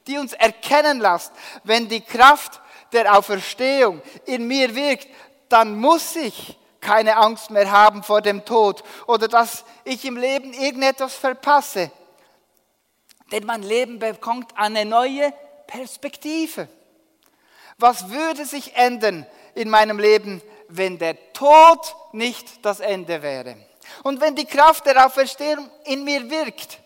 die 0.06 0.18
uns 0.18 0.32
erkennen 0.32 1.00
lässt. 1.00 1.32
Wenn 1.64 1.88
die 1.88 2.00
Kraft 2.00 2.60
der 2.92 3.16
Auferstehung 3.16 4.00
in 4.26 4.46
mir 4.46 4.74
wirkt, 4.74 5.08
dann 5.48 5.78
muss 5.78 6.16
ich 6.16 6.56
keine 6.80 7.16
Angst 7.16 7.50
mehr 7.50 7.70
haben 7.70 8.02
vor 8.02 8.22
dem 8.22 8.44
Tod 8.44 8.82
oder 9.06 9.28
dass 9.28 9.64
ich 9.84 10.04
im 10.04 10.16
Leben 10.16 10.52
irgendetwas 10.52 11.14
verpasse. 11.14 11.90
Denn 13.32 13.46
mein 13.46 13.62
Leben 13.62 13.98
bekommt 13.98 14.56
eine 14.56 14.84
neue 14.84 15.32
Perspektive. 15.66 16.68
Was 17.78 18.10
würde 18.10 18.44
sich 18.44 18.74
ändern 18.76 19.26
in 19.54 19.70
meinem 19.70 19.98
Leben, 19.98 20.42
wenn 20.68 20.98
der 20.98 21.32
Tod 21.32 21.94
nicht 22.12 22.64
das 22.64 22.80
Ende 22.80 23.22
wäre? 23.22 23.56
Und 24.02 24.20
wenn 24.20 24.34
die 24.34 24.44
Kraft 24.44 24.86
der 24.86 25.06
Auferstehung 25.06 25.70
in 25.84 26.04
mir 26.04 26.30
wirkt, 26.30 26.78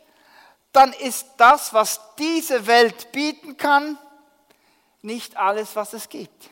dann 0.72 0.92
ist 0.92 1.26
das, 1.36 1.72
was 1.72 2.00
diese 2.18 2.66
Welt 2.66 3.12
bieten 3.12 3.56
kann, 3.56 3.98
nicht 5.02 5.36
alles, 5.36 5.76
was 5.76 5.92
es 5.92 6.08
gibt. 6.08 6.50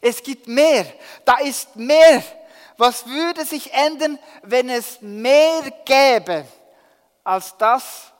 Es 0.00 0.22
gibt 0.22 0.46
mehr. 0.48 0.86
Da 1.24 1.38
ist 1.38 1.76
mehr. 1.76 2.22
Was 2.78 3.06
würde 3.06 3.44
sich 3.44 3.72
ändern, 3.72 4.18
wenn 4.42 4.68
es 4.68 5.00
mehr 5.00 5.62
gäbe 5.84 6.46
als 7.24 7.56
das, 7.56 8.12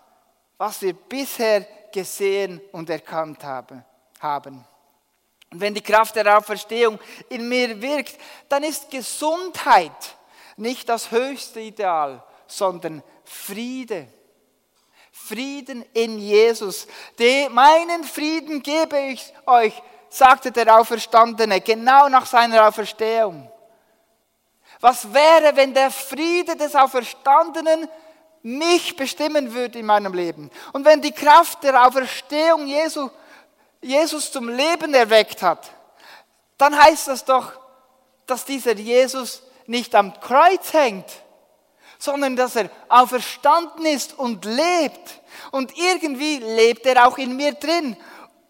was 0.56 0.80
wir 0.80 0.94
bisher 0.94 1.66
gesehen 1.92 2.60
und 2.72 2.88
erkannt 2.88 3.44
haben? 3.44 3.84
Und 5.52 5.60
wenn 5.60 5.74
die 5.74 5.82
Kraft 5.82 6.16
der 6.16 6.36
Auferstehung 6.36 6.98
in 7.28 7.48
mir 7.48 7.80
wirkt, 7.80 8.18
dann 8.48 8.62
ist 8.62 8.90
Gesundheit 8.90 9.92
nicht 10.56 10.88
das 10.88 11.10
höchste 11.10 11.60
Ideal, 11.60 12.22
sondern 12.46 13.02
Friede. 13.24 14.08
Frieden 15.12 15.84
in 15.92 16.18
Jesus. 16.18 16.86
De, 17.18 17.48
meinen 17.48 18.04
Frieden 18.04 18.62
gebe 18.62 18.98
ich 18.98 19.32
euch, 19.46 19.74
sagte 20.08 20.52
der 20.52 20.78
Auferstandene, 20.78 21.60
genau 21.60 22.08
nach 22.08 22.26
seiner 22.26 22.68
Auferstehung. 22.68 23.50
Was 24.80 25.12
wäre, 25.12 25.56
wenn 25.56 25.74
der 25.74 25.90
Friede 25.90 26.56
des 26.56 26.74
Auferstandenen 26.74 27.88
mich 28.42 28.96
bestimmen 28.96 29.52
würde 29.52 29.78
in 29.78 29.86
meinem 29.86 30.12
Leben? 30.12 30.50
Und 30.72 30.84
wenn 30.84 31.00
die 31.00 31.12
Kraft 31.12 31.62
der 31.62 31.86
Auferstehung 31.86 32.66
Jesu, 32.66 33.08
Jesus 33.80 34.30
zum 34.30 34.48
Leben 34.48 34.94
erweckt 34.94 35.42
hat, 35.42 35.70
dann 36.58 36.76
heißt 36.76 37.08
das 37.08 37.24
doch, 37.24 37.52
dass 38.26 38.44
dieser 38.44 38.74
Jesus 38.74 39.42
nicht 39.66 39.94
am 39.94 40.18
Kreuz 40.20 40.72
hängt, 40.72 41.06
sondern 41.98 42.36
dass 42.36 42.56
er 42.56 42.70
auferstanden 42.88 43.86
ist 43.86 44.18
und 44.18 44.44
lebt. 44.44 45.20
Und 45.50 45.76
irgendwie 45.76 46.38
lebt 46.38 46.86
er 46.86 47.06
auch 47.06 47.18
in 47.18 47.36
mir 47.36 47.52
drin. 47.52 47.96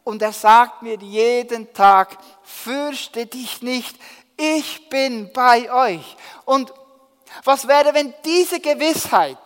Und 0.05 0.23
er 0.23 0.33
sagt 0.33 0.83
mir 0.83 0.99
jeden 0.99 1.73
Tag, 1.73 2.17
fürchte 2.43 3.27
dich 3.27 3.63
nicht, 3.63 3.97
ich 4.37 4.89
bin 4.89 5.33
bei 5.33 5.71
euch. 5.73 6.17
Und 6.45 6.73
was 7.45 7.67
wäre, 7.67 7.95
wenn 7.95 8.15
diese 8.25 8.61
Gewissheit, 8.61 9.39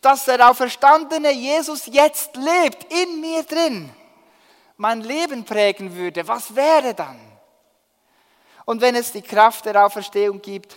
dass 0.00 0.24
der 0.26 0.50
auferstandene 0.50 1.32
Jesus 1.32 1.86
jetzt 1.86 2.36
lebt, 2.36 2.92
in 2.92 3.20
mir 3.20 3.42
drin, 3.42 3.90
mein 4.76 5.00
Leben 5.00 5.44
prägen 5.44 5.94
würde? 5.94 6.26
Was 6.26 6.54
wäre 6.54 6.94
dann? 6.94 7.18
Und 8.64 8.80
wenn 8.80 8.94
es 8.94 9.12
die 9.12 9.22
Kraft 9.22 9.66
der 9.66 9.84
Auferstehung 9.84 10.40
gibt, 10.40 10.76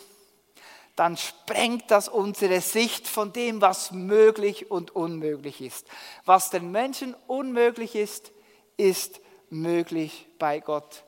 dann 0.96 1.16
sprengt 1.16 1.92
das 1.92 2.10
unsere 2.10 2.60
Sicht 2.60 3.08
von 3.08 3.32
dem, 3.32 3.62
was 3.62 3.92
möglich 3.92 4.72
und 4.72 4.96
unmöglich 4.96 5.62
ist. 5.62 5.88
Was 6.26 6.50
den 6.50 6.72
Menschen 6.72 7.16
unmöglich 7.28 7.96
ist, 7.96 8.32
ist 8.78 9.22
möglich 9.50 10.28
bei 10.40 10.60
Gott. 10.60 11.04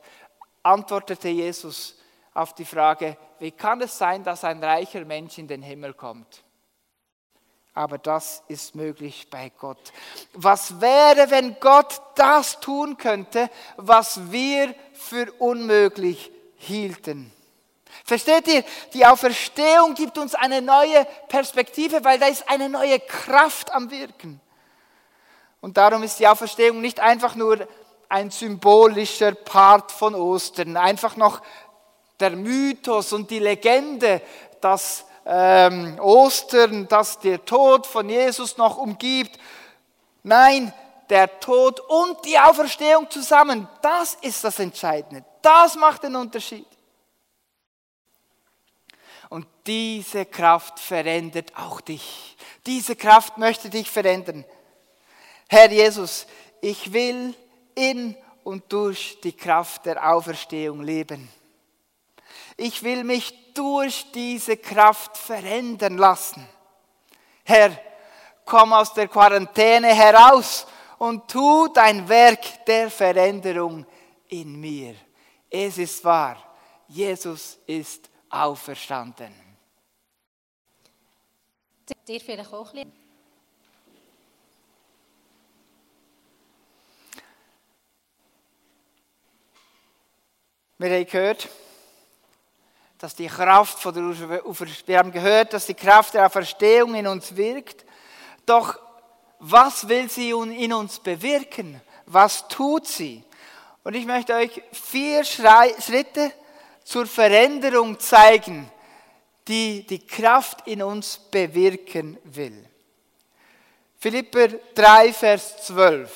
Antwortete 0.62 1.28
Jesus 1.28 1.96
auf 2.34 2.54
die 2.54 2.64
Frage, 2.64 3.16
wie 3.38 3.50
kann 3.50 3.80
es 3.80 3.96
sein, 3.96 4.22
dass 4.22 4.44
ein 4.44 4.62
reicher 4.62 5.04
Mensch 5.04 5.38
in 5.38 5.48
den 5.48 5.62
Himmel 5.62 5.94
kommt? 5.94 6.44
Aber 7.72 7.98
das 7.98 8.42
ist 8.48 8.74
möglich 8.74 9.28
bei 9.30 9.50
Gott. 9.58 9.92
Was 10.34 10.80
wäre, 10.80 11.30
wenn 11.30 11.58
Gott 11.60 12.02
das 12.16 12.60
tun 12.60 12.96
könnte, 12.96 13.48
was 13.76 14.30
wir 14.32 14.74
für 14.92 15.32
unmöglich 15.38 16.30
hielten? 16.56 17.32
Versteht 18.04 18.48
ihr? 18.48 18.64
Die 18.92 19.06
Auferstehung 19.06 19.94
gibt 19.94 20.18
uns 20.18 20.34
eine 20.34 20.60
neue 20.62 21.06
Perspektive, 21.28 22.04
weil 22.04 22.18
da 22.18 22.26
ist 22.26 22.48
eine 22.48 22.68
neue 22.68 22.98
Kraft 23.00 23.72
am 23.72 23.90
Wirken. 23.90 24.40
Und 25.60 25.76
darum 25.76 26.02
ist 26.02 26.18
die 26.18 26.26
Auferstehung 26.26 26.80
nicht 26.80 27.00
einfach 27.00 27.34
nur 27.34 27.68
ein 28.10 28.30
symbolischer 28.30 29.32
Part 29.32 29.92
von 29.92 30.14
Ostern, 30.14 30.76
einfach 30.76 31.16
noch 31.16 31.40
der 32.18 32.30
Mythos 32.32 33.12
und 33.12 33.30
die 33.30 33.38
Legende, 33.38 34.20
dass 34.60 35.06
ähm, 35.24 35.98
Ostern, 36.00 36.88
dass 36.88 37.20
der 37.20 37.44
Tod 37.44 37.86
von 37.86 38.08
Jesus 38.08 38.56
noch 38.56 38.76
umgibt. 38.76 39.38
Nein, 40.24 40.72
der 41.08 41.38
Tod 41.40 41.80
und 41.80 42.24
die 42.24 42.38
Auferstehung 42.38 43.08
zusammen, 43.08 43.68
das 43.80 44.16
ist 44.22 44.42
das 44.42 44.58
Entscheidende. 44.58 45.24
Das 45.40 45.76
macht 45.76 46.02
den 46.02 46.16
Unterschied. 46.16 46.66
Und 49.28 49.46
diese 49.66 50.26
Kraft 50.26 50.80
verändert 50.80 51.52
auch 51.56 51.80
dich. 51.80 52.36
Diese 52.66 52.96
Kraft 52.96 53.38
möchte 53.38 53.70
dich 53.70 53.88
verändern. 53.88 54.44
Herr 55.48 55.70
Jesus, 55.70 56.26
ich 56.60 56.92
will 56.92 57.36
in 57.80 58.16
und 58.44 58.70
durch 58.72 59.18
die 59.22 59.32
Kraft 59.32 59.86
der 59.86 60.12
Auferstehung 60.12 60.82
leben. 60.82 61.28
Ich 62.56 62.82
will 62.82 63.04
mich 63.04 63.54
durch 63.54 64.10
diese 64.12 64.56
Kraft 64.56 65.16
verändern 65.16 65.96
lassen. 65.96 66.46
Herr, 67.44 67.70
komm 68.44 68.72
aus 68.72 68.92
der 68.92 69.08
Quarantäne 69.08 69.88
heraus 69.94 70.66
und 70.98 71.28
tu 71.28 71.68
dein 71.68 72.08
Werk 72.08 72.64
der 72.66 72.90
Veränderung 72.90 73.86
in 74.28 74.60
mir. 74.60 74.94
Es 75.48 75.78
ist 75.78 76.04
wahr, 76.04 76.36
Jesus 76.86 77.58
ist 77.66 78.10
auferstanden. 78.28 79.32
Dir 82.06 82.20
vielleicht 82.20 82.52
auch 82.52 82.72
ein 82.74 82.92
Wir 90.80 90.88
haben 90.96 91.04
gehört, 91.04 91.46
dass 92.96 93.14
die 93.14 93.26
Kraft 93.26 93.80
von 93.80 93.92
der 93.92 94.46
Auferstehung, 94.46 94.86
wir 94.86 94.98
haben 94.98 95.12
gehört, 95.12 95.52
dass 95.52 95.66
die 95.66 95.74
Kraft 95.74 96.14
der 96.14 96.24
Auferstehung 96.24 96.94
in 96.94 97.06
uns 97.06 97.36
wirkt. 97.36 97.84
Doch 98.46 98.78
was 99.40 99.86
will 99.86 100.08
sie 100.08 100.30
in 100.30 100.72
uns 100.72 100.98
bewirken? 100.98 101.82
Was 102.06 102.48
tut 102.48 102.86
sie? 102.86 103.22
Und 103.84 103.94
ich 103.94 104.06
möchte 104.06 104.32
euch 104.32 104.62
vier 104.72 105.22
Schritte 105.22 106.32
zur 106.82 107.04
Veränderung 107.04 108.00
zeigen, 108.00 108.66
die 109.48 109.86
die 109.86 110.06
Kraft 110.06 110.66
in 110.66 110.82
uns 110.82 111.18
bewirken 111.18 112.16
will. 112.24 112.64
Philipper 113.98 114.48
3, 114.74 115.12
Vers 115.12 115.66
12. 115.66 116.10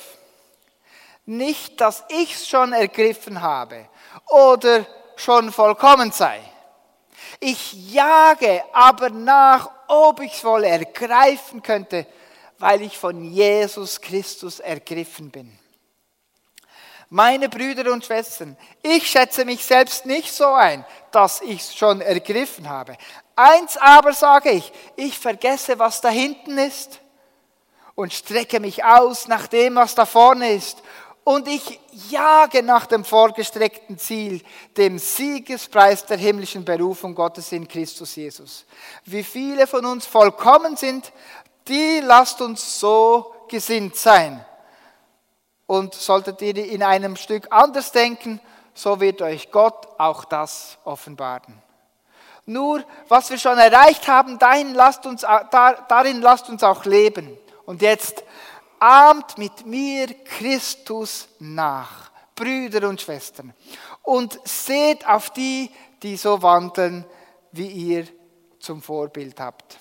Nicht, 1.26 1.78
dass 1.82 2.02
ich 2.08 2.34
es 2.34 2.48
schon 2.48 2.72
ergriffen 2.72 3.42
habe 3.42 3.90
oder 4.28 4.86
schon 5.16 5.52
vollkommen 5.52 6.12
sei. 6.12 6.40
Ich 7.40 7.92
jage 7.92 8.62
aber 8.72 9.10
nach, 9.10 9.70
ob 9.88 10.20
ich 10.20 10.34
es 10.34 10.44
wohl 10.44 10.64
ergreifen 10.64 11.62
könnte, 11.62 12.06
weil 12.58 12.82
ich 12.82 12.96
von 12.96 13.22
Jesus 13.24 14.00
Christus 14.00 14.60
ergriffen 14.60 15.30
bin. 15.30 15.58
Meine 17.10 17.48
Brüder 17.48 17.92
und 17.92 18.04
Schwestern, 18.04 18.56
ich 18.82 19.08
schätze 19.08 19.44
mich 19.44 19.64
selbst 19.64 20.06
nicht 20.06 20.32
so 20.32 20.46
ein, 20.46 20.84
dass 21.10 21.42
ich 21.42 21.60
es 21.60 21.76
schon 21.76 22.00
ergriffen 22.00 22.68
habe. 22.68 22.96
Eins 23.36 23.76
aber 23.76 24.12
sage 24.12 24.50
ich, 24.50 24.72
ich 24.96 25.18
vergesse, 25.18 25.78
was 25.78 26.00
da 26.00 26.08
hinten 26.08 26.58
ist 26.58 27.00
und 27.94 28.12
strecke 28.12 28.58
mich 28.58 28.84
aus 28.84 29.28
nach 29.28 29.46
dem, 29.46 29.76
was 29.76 29.94
da 29.94 30.06
vorne 30.06 30.52
ist. 30.52 30.82
Und 31.24 31.48
ich 31.48 31.80
jage 32.10 32.62
nach 32.62 32.84
dem 32.84 33.02
vorgestreckten 33.02 33.98
Ziel, 33.98 34.42
dem 34.76 34.98
Siegespreis 34.98 36.04
der 36.04 36.18
himmlischen 36.18 36.66
Berufung 36.66 37.14
Gottes 37.14 37.50
in 37.50 37.66
Christus 37.66 38.14
Jesus. 38.14 38.66
Wie 39.06 39.24
viele 39.24 39.66
von 39.66 39.86
uns 39.86 40.04
vollkommen 40.04 40.76
sind, 40.76 41.12
die 41.66 42.00
lasst 42.00 42.42
uns 42.42 42.78
so 42.78 43.34
gesinnt 43.48 43.96
sein. 43.96 44.44
Und 45.66 45.94
solltet 45.94 46.42
ihr 46.42 46.56
in 46.62 46.82
einem 46.82 47.16
Stück 47.16 47.46
anders 47.50 47.90
denken, 47.90 48.38
so 48.74 49.00
wird 49.00 49.22
euch 49.22 49.50
Gott 49.50 49.88
auch 49.96 50.26
das 50.26 50.76
offenbaren. 50.84 51.62
Nur, 52.44 52.84
was 53.08 53.30
wir 53.30 53.38
schon 53.38 53.56
erreicht 53.56 54.06
haben, 54.08 54.38
darin 54.38 54.74
lasst 54.74 55.06
uns, 55.06 55.22
darin 55.22 56.20
lasst 56.20 56.50
uns 56.50 56.62
auch 56.62 56.84
leben. 56.84 57.34
Und 57.64 57.80
jetzt 57.80 58.22
ahmt 58.78 59.38
mit 59.38 59.66
mir 59.66 60.12
Christus 60.24 61.28
nach, 61.38 62.10
Brüder 62.34 62.88
und 62.88 63.00
Schwestern, 63.00 63.54
und 64.02 64.38
seht 64.44 65.06
auf 65.06 65.30
die, 65.30 65.70
die 66.02 66.16
so 66.16 66.42
wandeln, 66.42 67.04
wie 67.52 67.68
ihr 67.68 68.06
zum 68.58 68.82
Vorbild 68.82 69.38
habt. 69.40 69.78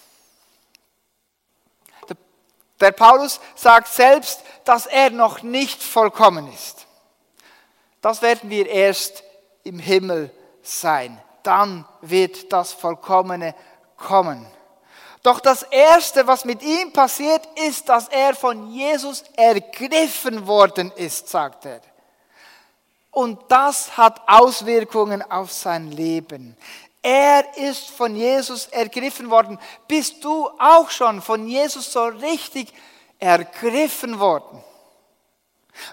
Der 2.80 2.92
Paulus 2.92 3.40
sagt 3.56 3.88
selbst, 3.88 4.42
dass 4.66 4.88
er 4.88 5.10
noch 5.10 5.42
nicht 5.42 5.82
vollkommen 5.82 6.52
ist. 6.52 6.86
Das 8.02 8.22
werden 8.22 8.50
wir 8.50 8.68
erst 8.68 9.24
im 9.64 9.80
Himmel 9.80 10.30
sein. 10.62 11.22
Dann 11.44 11.86
wird 12.02 12.52
das 12.52 12.74
Vollkommene 12.74 13.56
kommen. 13.96 14.46
Doch 15.24 15.40
das 15.40 15.64
Erste, 15.64 16.28
was 16.28 16.44
mit 16.44 16.62
ihm 16.62 16.92
passiert, 16.92 17.48
ist, 17.56 17.88
dass 17.88 18.10
er 18.10 18.36
von 18.36 18.70
Jesus 18.72 19.24
ergriffen 19.38 20.46
worden 20.46 20.92
ist, 20.98 21.30
sagt 21.30 21.66
er. 21.66 21.80
Und 23.10 23.40
das 23.48 23.96
hat 23.96 24.22
Auswirkungen 24.28 25.22
auf 25.22 25.52
sein 25.52 25.92
Leben. 25.92 26.58
Er 27.02 27.58
ist 27.58 27.90
von 27.90 28.16
Jesus 28.16 28.66
ergriffen 28.68 29.30
worden. 29.30 29.60
Bist 29.88 30.24
du 30.24 30.50
auch 30.60 30.90
schon 30.90 31.22
von 31.22 31.48
Jesus 31.48 31.92
so 31.92 32.04
richtig 32.06 32.74
ergriffen 33.20 34.20
worden? 34.20 34.62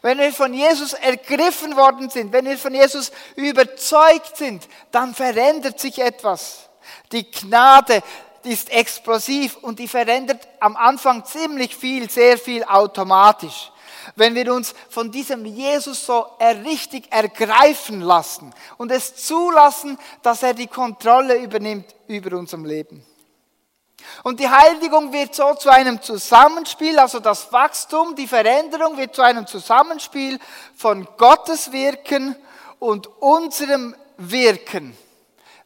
Wenn 0.02 0.18
wir 0.18 0.32
von 0.32 0.52
Jesus 0.52 0.92
ergriffen 0.92 1.76
worden 1.76 2.10
sind, 2.10 2.32
wenn 2.32 2.46
wir 2.46 2.58
von 2.58 2.74
Jesus 2.74 3.12
überzeugt 3.36 4.36
sind, 4.36 4.68
dann 4.90 5.14
verändert 5.14 5.78
sich 5.78 5.98
etwas. 5.98 6.68
Die 7.12 7.30
Gnade 7.30 8.02
ist 8.44 8.70
explosiv 8.70 9.56
und 9.62 9.78
die 9.78 9.88
verändert 9.88 10.46
am 10.60 10.76
Anfang 10.76 11.24
ziemlich 11.24 11.76
viel, 11.76 12.08
sehr 12.10 12.38
viel 12.38 12.64
automatisch 12.64 13.70
wenn 14.16 14.34
wir 14.34 14.52
uns 14.52 14.74
von 14.88 15.10
diesem 15.10 15.44
Jesus 15.44 16.04
so 16.04 16.26
richtig 16.64 17.10
ergreifen 17.10 18.00
lassen 18.00 18.52
und 18.78 18.90
es 18.90 19.14
zulassen, 19.16 19.98
dass 20.22 20.42
er 20.42 20.54
die 20.54 20.66
Kontrolle 20.66 21.36
übernimmt 21.36 21.94
über 22.06 22.36
unserem 22.36 22.64
Leben. 22.64 23.04
Und 24.22 24.40
die 24.40 24.48
Heiligung 24.48 25.12
wird 25.12 25.34
so 25.34 25.54
zu 25.54 25.68
einem 25.68 26.00
Zusammenspiel, 26.00 26.98
also 26.98 27.20
das 27.20 27.52
Wachstum, 27.52 28.14
die 28.16 28.26
Veränderung 28.26 28.96
wird 28.96 29.14
zu 29.14 29.22
einem 29.22 29.46
Zusammenspiel 29.46 30.38
von 30.74 31.06
Gottes 31.16 31.70
Wirken 31.70 32.34
und 32.78 33.06
unserem 33.20 33.94
Wirken. 34.16 34.96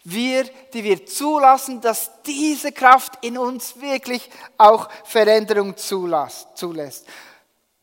Wir, 0.05 0.45
die 0.73 0.85
wir 0.85 1.07
zulassen, 1.07 1.81
dass 1.81 2.11
diese 2.23 2.73
Kraft 2.73 3.25
in 3.25 3.39
uns 3.39 3.81
wirklich 3.81 4.31
auch 4.59 4.91
Veränderung 5.05 5.77
zulässt. 5.77 7.07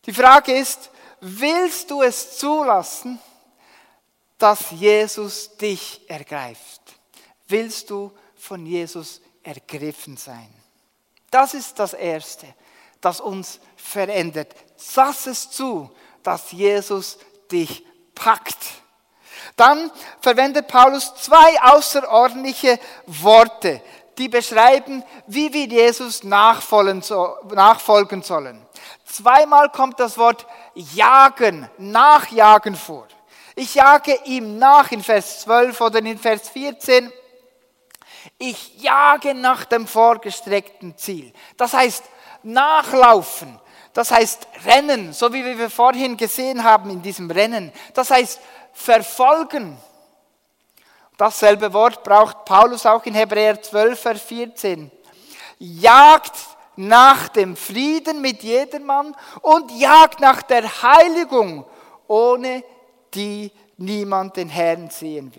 Die 0.06 0.12
Frage 0.12 0.52
ist, 0.52 0.90
willst 1.20 1.90
du 1.90 2.02
es 2.02 2.38
zulassen, 2.38 3.18
dass 4.38 4.70
Jesus 4.70 5.56
dich 5.56 6.00
ergreift? 6.08 6.80
Willst 7.48 7.90
du 7.90 8.12
von 8.36 8.66
Jesus 8.66 9.20
ergriffen 9.42 10.16
sein? 10.16 10.48
Das 11.30 11.54
ist 11.54 11.78
das 11.78 11.94
Erste, 11.94 12.46
das 13.00 13.20
uns 13.20 13.58
verändert. 13.76 14.54
Lass 14.94 15.26
es 15.26 15.50
zu, 15.50 15.90
dass 16.22 16.52
Jesus 16.52 17.18
dich 17.50 17.84
packt. 18.14 18.81
Dann 19.56 19.90
verwendet 20.20 20.68
Paulus 20.68 21.14
zwei 21.16 21.60
außerordentliche 21.62 22.78
Worte, 23.06 23.82
die 24.18 24.28
beschreiben, 24.28 25.02
wie 25.26 25.52
wir 25.52 25.66
Jesus 25.66 26.22
nachfolgen 26.22 27.02
sollen. 27.02 28.66
Zweimal 29.06 29.70
kommt 29.70 30.00
das 30.00 30.16
Wort 30.18 30.46
jagen, 30.74 31.68
nachjagen 31.78 32.76
vor. 32.76 33.06
Ich 33.54 33.74
jage 33.74 34.18
ihm 34.24 34.58
nach 34.58 34.90
in 34.92 35.02
Vers 35.02 35.40
12 35.40 35.80
oder 35.80 35.98
in 35.98 36.18
Vers 36.18 36.48
14. 36.48 37.12
Ich 38.38 38.80
jage 38.80 39.34
nach 39.34 39.64
dem 39.64 39.86
vorgestreckten 39.86 40.96
Ziel. 40.96 41.32
Das 41.56 41.74
heißt 41.74 42.04
nachlaufen. 42.42 43.58
Das 43.92 44.10
heißt 44.10 44.48
rennen, 44.64 45.12
so 45.12 45.32
wie 45.34 45.44
wir 45.44 45.68
vorhin 45.68 46.16
gesehen 46.16 46.64
haben 46.64 46.88
in 46.88 47.02
diesem 47.02 47.30
Rennen. 47.30 47.72
Das 47.92 48.10
heißt 48.10 48.40
verfolgen. 48.72 49.76
Dasselbe 51.16 51.72
Wort 51.72 52.02
braucht 52.02 52.44
Paulus 52.44 52.86
auch 52.86 53.04
in 53.04 53.14
Hebräer 53.14 53.60
12, 53.60 54.00
Vers 54.00 54.22
14. 54.22 54.90
Jagt 55.58 56.34
nach 56.76 57.28
dem 57.28 57.56
Frieden 57.56 58.20
mit 58.20 58.42
jedermann 58.42 59.14
und 59.42 59.70
jagt 59.72 60.20
nach 60.20 60.42
der 60.42 60.82
Heiligung, 60.82 61.64
ohne 62.08 62.64
die 63.14 63.52
niemand 63.76 64.36
den 64.36 64.48
Herrn 64.48 64.90
sehen 64.90 65.32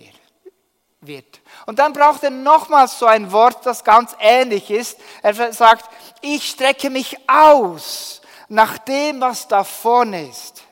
wird. 1.02 1.42
Und 1.66 1.80
dann 1.80 1.94
braucht 1.94 2.24
er 2.24 2.30
nochmals 2.30 2.98
so 2.98 3.06
ein 3.06 3.32
Wort, 3.32 3.66
das 3.66 3.84
ganz 3.84 4.16
ähnlich 4.20 4.70
ist. 4.70 4.98
Er 5.22 5.52
sagt, 5.52 5.90
ich 6.22 6.50
strecke 6.50 6.90
mich 6.90 7.18
aus 7.28 8.22
nach 8.48 8.78
dem, 8.78 9.20
was 9.20 9.48
da 9.48 9.64
vorne 9.64 10.30
ist. 10.30 10.64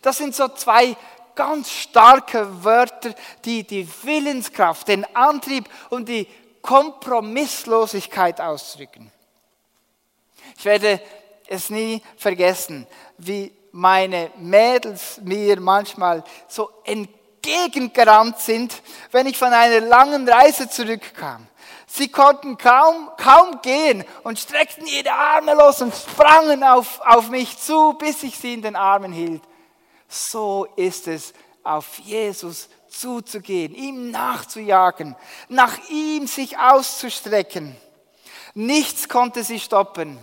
Das 0.00 0.18
sind 0.18 0.34
so 0.34 0.48
zwei 0.48 0.96
ganz 1.34 1.70
starke 1.70 2.64
Wörter, 2.64 3.14
die 3.44 3.64
die 3.64 3.88
Willenskraft, 4.02 4.88
den 4.88 5.04
Antrieb 5.14 5.68
und 5.90 6.08
die 6.08 6.26
Kompromisslosigkeit 6.62 8.40
ausdrücken. 8.40 9.10
Ich 10.56 10.64
werde 10.64 11.00
es 11.48 11.70
nie 11.70 12.02
vergessen, 12.16 12.86
wie 13.18 13.52
meine 13.72 14.30
Mädels 14.36 15.20
mir 15.22 15.58
manchmal 15.60 16.22
so 16.46 16.70
entgegengerannt 16.84 18.38
sind, 18.38 18.82
wenn 19.10 19.26
ich 19.26 19.36
von 19.36 19.52
einer 19.52 19.80
langen 19.80 20.28
Reise 20.28 20.68
zurückkam. 20.68 21.46
Sie 21.86 22.08
konnten 22.08 22.56
kaum, 22.56 23.10
kaum 23.18 23.60
gehen 23.60 24.04
und 24.22 24.38
streckten 24.38 24.86
ihre 24.86 25.12
Arme 25.12 25.54
los 25.54 25.82
und 25.82 25.94
sprangen 25.94 26.64
auf, 26.64 27.00
auf 27.00 27.28
mich 27.28 27.58
zu, 27.58 27.94
bis 27.94 28.22
ich 28.22 28.38
sie 28.38 28.54
in 28.54 28.62
den 28.62 28.76
Armen 28.76 29.12
hielt. 29.12 29.42
So 30.12 30.66
ist 30.76 31.08
es, 31.08 31.32
auf 31.64 31.98
Jesus 32.00 32.68
zuzugehen, 32.88 33.74
ihm 33.74 34.10
nachzujagen, 34.10 35.16
nach 35.48 35.78
ihm 35.88 36.26
sich 36.26 36.58
auszustrecken. 36.58 37.74
Nichts 38.52 39.08
konnte 39.08 39.42
sie 39.42 39.58
stoppen. 39.58 40.18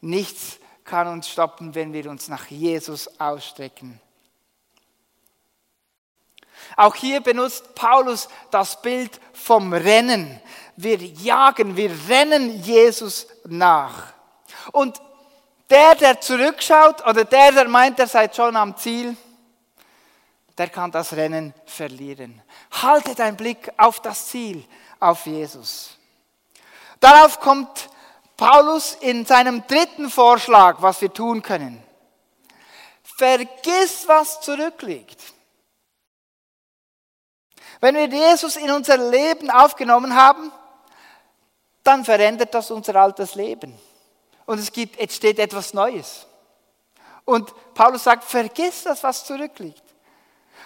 Nichts 0.00 0.58
kann 0.84 1.06
uns 1.06 1.28
stoppen, 1.28 1.76
wenn 1.76 1.92
wir 1.92 2.10
uns 2.10 2.26
nach 2.26 2.46
Jesus 2.48 3.08
ausstrecken. 3.20 4.00
Auch 6.76 6.96
hier 6.96 7.20
benutzt 7.20 7.76
Paulus 7.76 8.28
das 8.50 8.82
Bild 8.82 9.20
vom 9.32 9.72
Rennen. 9.72 10.40
Wir 10.76 10.96
jagen, 10.96 11.76
wir 11.76 11.92
rennen 12.08 12.60
Jesus 12.64 13.28
nach. 13.44 14.12
Und 14.72 15.00
der, 15.70 15.94
der 15.94 16.20
zurückschaut 16.20 17.06
oder 17.06 17.24
der, 17.24 17.52
der 17.52 17.68
meint, 17.68 17.98
er 17.98 18.06
sei 18.06 18.30
schon 18.32 18.56
am 18.56 18.76
Ziel, 18.76 19.16
der 20.56 20.68
kann 20.68 20.90
das 20.90 21.12
Rennen 21.14 21.52
verlieren. 21.66 22.40
Halte 22.82 23.14
deinen 23.14 23.36
Blick 23.36 23.72
auf 23.76 24.00
das 24.00 24.28
Ziel, 24.28 24.64
auf 25.00 25.26
Jesus. 25.26 25.96
Darauf 27.00 27.40
kommt 27.40 27.90
Paulus 28.36 28.96
in 29.00 29.26
seinem 29.26 29.66
dritten 29.66 30.10
Vorschlag, 30.10 30.80
was 30.80 31.00
wir 31.00 31.12
tun 31.12 31.42
können. 31.42 31.82
Vergiss, 33.02 34.06
was 34.06 34.40
zurückliegt. 34.40 35.20
Wenn 37.80 37.96
wir 37.96 38.06
Jesus 38.06 38.56
in 38.56 38.70
unser 38.70 38.96
Leben 38.96 39.50
aufgenommen 39.50 40.14
haben, 40.14 40.50
dann 41.82 42.04
verändert 42.04 42.54
das 42.54 42.70
unser 42.70 42.96
altes 42.96 43.34
Leben. 43.34 43.78
Und 44.46 44.58
es 44.58 44.72
gibt, 44.72 44.98
entsteht 44.98 45.38
etwas 45.38 45.74
Neues. 45.74 46.26
Und 47.24 47.52
Paulus 47.74 48.04
sagt, 48.04 48.24
vergiss 48.24 48.82
das, 48.82 49.02
was 49.02 49.24
zurückliegt. 49.24 49.82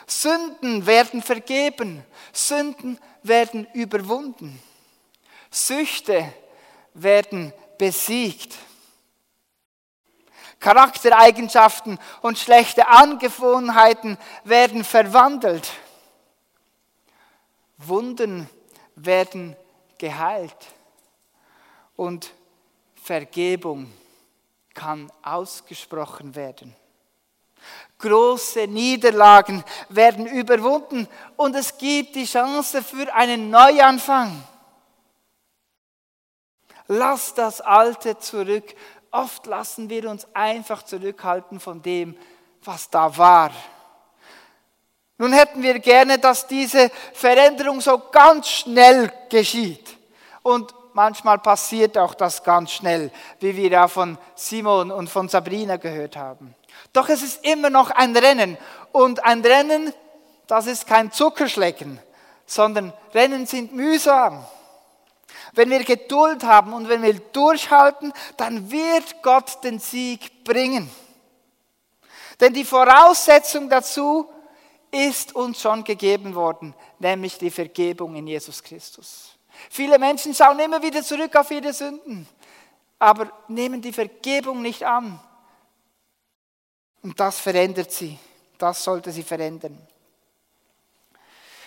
Sünden 0.06 0.86
werden 0.86 1.22
vergeben, 1.22 2.04
Sünden 2.32 2.98
werden 3.22 3.66
überwunden, 3.74 4.60
Süchte 5.50 6.32
werden 6.94 7.52
besiegt. 7.76 8.54
Charaktereigenschaften 10.60 11.98
und 12.20 12.38
schlechte 12.38 12.88
Angewohnheiten 12.88 14.18
werden 14.44 14.82
verwandelt. 14.82 15.70
Wunden 17.76 18.50
werden 18.96 19.56
geheilt. 19.98 20.56
Und 21.94 22.32
Vergebung 23.08 23.90
kann 24.74 25.10
ausgesprochen 25.22 26.34
werden. 26.34 26.76
Große 27.98 28.66
Niederlagen 28.66 29.64
werden 29.88 30.26
überwunden 30.26 31.08
und 31.38 31.56
es 31.56 31.78
gibt 31.78 32.16
die 32.16 32.26
Chance 32.26 32.82
für 32.82 33.12
einen 33.14 33.48
Neuanfang. 33.48 34.44
Lass 36.88 37.32
das 37.32 37.62
Alte 37.62 38.18
zurück. 38.18 38.74
Oft 39.10 39.46
lassen 39.46 39.88
wir 39.88 40.10
uns 40.10 40.26
einfach 40.34 40.82
zurückhalten 40.82 41.60
von 41.60 41.80
dem, 41.80 42.14
was 42.62 42.90
da 42.90 43.16
war. 43.16 43.52
Nun 45.16 45.32
hätten 45.32 45.62
wir 45.62 45.78
gerne, 45.78 46.18
dass 46.18 46.46
diese 46.46 46.90
Veränderung 47.14 47.80
so 47.80 47.98
ganz 48.12 48.50
schnell 48.50 49.10
geschieht. 49.30 49.96
Und 50.42 50.74
manchmal 50.98 51.38
passiert 51.38 51.96
auch 51.96 52.12
das 52.12 52.42
ganz 52.42 52.72
schnell, 52.72 53.12
wie 53.38 53.56
wir 53.56 53.70
ja 53.70 53.86
von 53.86 54.18
Simon 54.34 54.90
und 54.90 55.08
von 55.08 55.28
Sabrina 55.28 55.76
gehört 55.76 56.16
haben. 56.16 56.56
Doch 56.92 57.08
es 57.08 57.22
ist 57.22 57.44
immer 57.44 57.70
noch 57.70 57.92
ein 57.92 58.16
Rennen. 58.16 58.58
Und 58.90 59.24
ein 59.24 59.40
Rennen, 59.42 59.92
das 60.48 60.66
ist 60.66 60.88
kein 60.88 61.12
Zuckerschlecken, 61.12 62.00
sondern 62.46 62.92
Rennen 63.14 63.46
sind 63.46 63.72
mühsam. 63.72 64.44
Wenn 65.52 65.70
wir 65.70 65.84
Geduld 65.84 66.42
haben 66.42 66.72
und 66.72 66.88
wenn 66.88 67.04
wir 67.04 67.14
durchhalten, 67.14 68.12
dann 68.36 68.68
wird 68.72 69.22
Gott 69.22 69.62
den 69.62 69.78
Sieg 69.78 70.42
bringen. 70.42 70.90
Denn 72.40 72.52
die 72.52 72.64
Voraussetzung 72.64 73.70
dazu 73.70 74.28
ist 74.90 75.32
uns 75.36 75.60
schon 75.60 75.84
gegeben 75.84 76.34
worden, 76.34 76.74
nämlich 76.98 77.38
die 77.38 77.52
Vergebung 77.52 78.16
in 78.16 78.26
Jesus 78.26 78.60
Christus. 78.60 79.37
Viele 79.70 79.98
Menschen 79.98 80.34
schauen 80.34 80.58
immer 80.58 80.82
wieder 80.82 81.02
zurück 81.02 81.34
auf 81.36 81.50
ihre 81.50 81.72
Sünden, 81.72 82.26
aber 82.98 83.30
nehmen 83.48 83.80
die 83.80 83.92
Vergebung 83.92 84.62
nicht 84.62 84.84
an. 84.84 85.20
Und 87.02 87.18
das 87.18 87.38
verändert 87.38 87.92
sie. 87.92 88.18
Das 88.58 88.82
sollte 88.82 89.12
sie 89.12 89.22
verändern. 89.22 89.78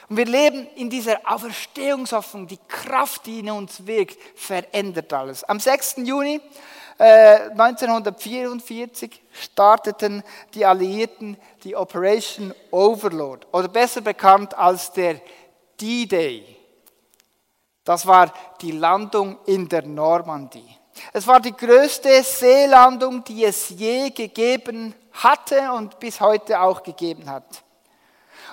Und 0.09 0.17
wir 0.17 0.25
leben 0.25 0.67
in 0.75 0.89
dieser 0.89 1.21
Auferstehungshoffnung. 1.23 2.45
Die 2.45 2.59
Kraft, 2.67 3.25
die 3.25 3.39
in 3.39 3.49
uns 3.49 3.87
wirkt, 3.87 4.17
verändert 4.35 5.13
alles. 5.13 5.45
Am 5.45 5.57
6. 5.57 5.97
Juni 5.99 6.41
äh, 6.97 7.49
1944 7.51 9.21
starteten 9.31 10.21
die 10.53 10.65
Alliierten 10.65 11.37
die 11.63 11.77
Operation 11.77 12.53
Overlord 12.71 13.47
oder 13.53 13.69
besser 13.69 14.01
bekannt 14.01 14.53
als 14.53 14.91
der 14.91 15.21
D-Day. 15.79 16.57
Das 17.83 18.05
war 18.05 18.31
die 18.61 18.71
Landung 18.71 19.37
in 19.45 19.67
der 19.67 19.83
Normandie. 19.83 20.77
Es 21.13 21.25
war 21.25 21.39
die 21.39 21.55
größte 21.55 22.21
Seelandung, 22.23 23.23
die 23.23 23.45
es 23.45 23.69
je 23.69 24.09
gegeben 24.09 24.93
hatte 25.13 25.71
und 25.73 25.99
bis 25.99 26.21
heute 26.21 26.59
auch 26.59 26.83
gegeben 26.83 27.29
hat. 27.29 27.63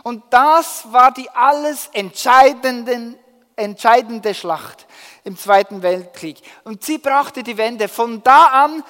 Und 0.02 0.22
das 0.30 0.90
war 0.92 1.12
die 1.12 1.28
alles 1.30 1.88
entscheidende 1.92 3.18
entscheidende 3.58 4.34
Schlacht 4.34 4.86
im 5.24 5.36
Zweiten 5.36 5.82
Weltkrieg. 5.82 6.40
Und 6.64 6.84
sie 6.84 6.98
brachte 6.98 7.42
die 7.42 7.56
Wende. 7.56 7.88
Von 7.88 8.22
da 8.22 8.44
an 8.44 8.84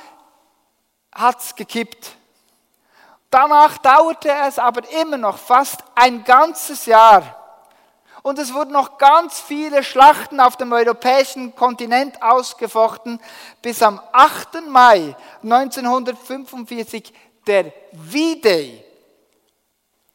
hat 1.12 1.40
es 1.40 1.54
gekippt. 1.54 2.14
Danach 3.30 3.78
dauerte 3.78 4.30
es 4.46 4.58
aber 4.58 4.82
immer 5.00 5.16
noch 5.16 5.38
fast 5.38 5.82
ein 5.94 6.22
ganzes 6.24 6.86
Jahr. 6.86 7.37
Und 8.22 8.38
es 8.38 8.52
wurden 8.52 8.72
noch 8.72 8.98
ganz 8.98 9.40
viele 9.40 9.82
Schlachten 9.82 10.40
auf 10.40 10.56
dem 10.56 10.72
europäischen 10.72 11.54
Kontinent 11.54 12.22
ausgefochten, 12.22 13.20
bis 13.62 13.82
am 13.82 14.00
8. 14.12 14.68
Mai 14.68 15.14
1945 15.42 17.12
der 17.46 17.72
V-Day 17.92 18.84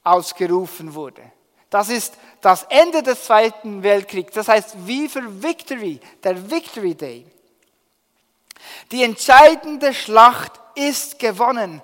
ausgerufen 0.04 0.94
wurde. 0.94 1.24
Das 1.70 1.90
ist 1.90 2.14
das 2.42 2.64
Ende 2.70 3.02
des 3.02 3.24
Zweiten 3.24 3.82
Weltkriegs. 3.82 4.34
Das 4.34 4.48
heißt, 4.48 4.86
wie 4.86 5.10
für 5.10 5.42
Victory, 5.42 6.00
der 6.24 6.52
Victory 6.52 6.94
Day. 6.94 7.26
Die 8.92 9.04
entscheidende 9.04 9.94
Schlacht 9.94 10.52
ist 10.76 11.18
gewonnen 11.20 11.82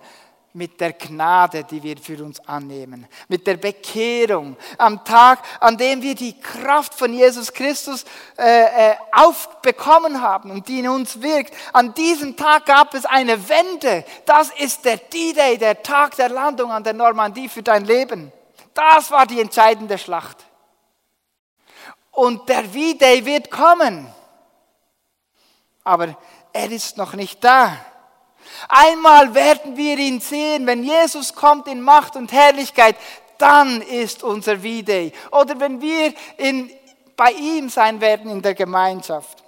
mit 0.54 0.82
der 0.82 0.94
Gnade, 0.94 1.64
die 1.64 1.84
wir 1.84 1.98
für 1.98 2.24
uns 2.24 2.40
annehmen, 2.48 3.08
mit 3.28 3.46
der 3.46 3.58
Bekehrung, 3.58 4.58
am 4.78 5.04
Tag, 5.06 5.40
an 5.60 5.78
dem 5.78 6.02
wir 6.02 6.16
die 6.16 6.40
Kraft 6.40 6.96
von 6.96 7.14
Jesus 7.14 7.54
Christus 7.54 8.04
äh, 8.38 8.92
äh, 8.92 8.96
aufbekommen 9.12 10.22
haben 10.22 10.50
und 10.52 10.68
die 10.68 10.80
in 10.80 10.90
uns 10.90 11.22
wirkt. 11.22 11.54
An 11.72 11.94
diesem 11.94 12.36
Tag 12.36 12.66
gab 12.66 12.94
es 12.94 13.06
eine 13.06 13.48
Wende. 13.48 14.04
Das 14.26 14.50
ist 14.58 14.86
der 14.86 14.98
D-Day, 14.98 15.58
der 15.58 15.84
Tag 15.84 16.16
der 16.16 16.30
Landung 16.30 16.72
an 16.72 16.84
der 16.84 16.94
Normandie 16.94 17.48
für 17.48 17.64
dein 17.64 17.86
Leben. 17.86 18.32
Das 18.74 19.12
war 19.12 19.26
die 19.26 19.42
entscheidende 19.42 19.98
Schlacht. 19.98 20.38
Und 22.12 22.50
der 22.50 22.64
V-Day 22.66 23.26
wird 23.26 23.52
kommen. 23.52 24.12
Aber 25.84 26.18
er 26.52 26.72
ist 26.72 26.98
noch 26.98 27.14
nicht 27.14 27.44
da. 27.44 27.78
Einmal 28.68 29.34
werden 29.34 29.78
wir 29.78 29.98
ihn 29.98 30.20
sehen, 30.20 30.68
wenn 30.68 30.84
Jesus 30.84 31.34
kommt 31.34 31.68
in 31.68 31.82
Macht 31.82 32.16
und 32.16 32.32
Herrlichkeit, 32.32 32.96
dann 33.38 33.82
ist 33.82 34.24
unser 34.24 34.58
V-Day. 34.58 35.14
Oder 35.32 35.60
wenn 35.60 35.82
wir 35.82 36.14
in, 36.38 36.70
bei 37.16 37.32
ihm 37.32 37.70
sein 37.70 38.02
werden 38.02 38.30
in 38.30 38.42
der 38.42 38.54
Gemeinschaft. 38.54 39.44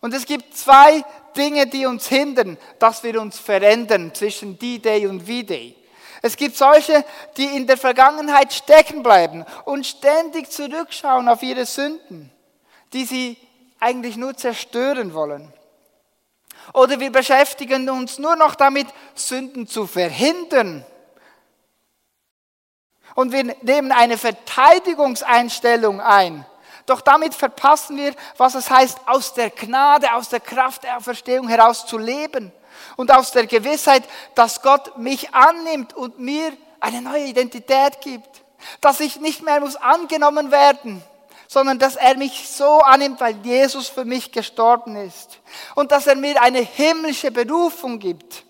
Und 0.00 0.14
es 0.14 0.26
gibt 0.26 0.56
zwei 0.56 1.04
Dinge, 1.36 1.66
die 1.66 1.86
uns 1.86 2.08
hindern, 2.08 2.58
dass 2.78 3.02
wir 3.04 3.20
uns 3.20 3.38
verändern 3.38 4.12
zwischen 4.14 4.58
D-Day 4.58 5.06
und 5.06 5.20
V-Day. 5.20 5.76
Es 6.22 6.36
gibt 6.36 6.56
solche, 6.56 7.04
die 7.36 7.44
in 7.46 7.66
der 7.66 7.76
Vergangenheit 7.76 8.52
stecken 8.52 9.02
bleiben 9.02 9.44
und 9.64 9.86
ständig 9.86 10.50
zurückschauen 10.50 11.28
auf 11.28 11.42
ihre 11.42 11.66
Sünden, 11.66 12.30
die 12.92 13.04
sie 13.04 13.36
eigentlich 13.80 14.16
nur 14.16 14.36
zerstören 14.36 15.14
wollen. 15.14 15.52
Oder 16.72 17.00
wir 17.00 17.12
beschäftigen 17.12 17.88
uns 17.90 18.18
nur 18.18 18.36
noch 18.36 18.54
damit, 18.54 18.86
Sünden 19.14 19.66
zu 19.66 19.86
verhindern. 19.86 20.84
Und 23.14 23.32
wir 23.32 23.56
nehmen 23.62 23.92
eine 23.92 24.16
Verteidigungseinstellung 24.16 26.00
ein. 26.00 26.46
Doch 26.86 27.00
damit 27.00 27.34
verpassen 27.34 27.96
wir, 27.96 28.14
was 28.36 28.54
es 28.54 28.70
heißt, 28.70 28.98
aus 29.06 29.34
der 29.34 29.50
Gnade, 29.50 30.14
aus 30.14 30.28
der 30.28 30.40
Kraft 30.40 30.84
der 30.84 30.96
Auferstehung 30.96 31.48
heraus 31.48 31.86
zu 31.86 31.98
leben. 31.98 32.52
Und 32.96 33.12
aus 33.12 33.32
der 33.32 33.46
Gewissheit, 33.46 34.02
dass 34.34 34.62
Gott 34.62 34.96
mich 34.98 35.34
annimmt 35.34 35.94
und 35.94 36.18
mir 36.18 36.52
eine 36.80 37.02
neue 37.02 37.24
Identität 37.24 38.00
gibt. 38.00 38.42
Dass 38.80 39.00
ich 39.00 39.20
nicht 39.20 39.42
mehr 39.42 39.60
muss 39.60 39.76
angenommen 39.76 40.50
werden, 40.50 41.02
sondern 41.52 41.78
dass 41.78 41.96
er 41.96 42.16
mich 42.16 42.48
so 42.48 42.78
annimmt, 42.78 43.20
weil 43.20 43.36
Jesus 43.44 43.86
für 43.88 44.06
mich 44.06 44.32
gestorben 44.32 44.96
ist. 44.96 45.38
Und 45.74 45.92
dass 45.92 46.06
er 46.06 46.16
mir 46.16 46.40
eine 46.40 46.60
himmlische 46.60 47.30
Berufung 47.30 47.98
gibt. 47.98 48.44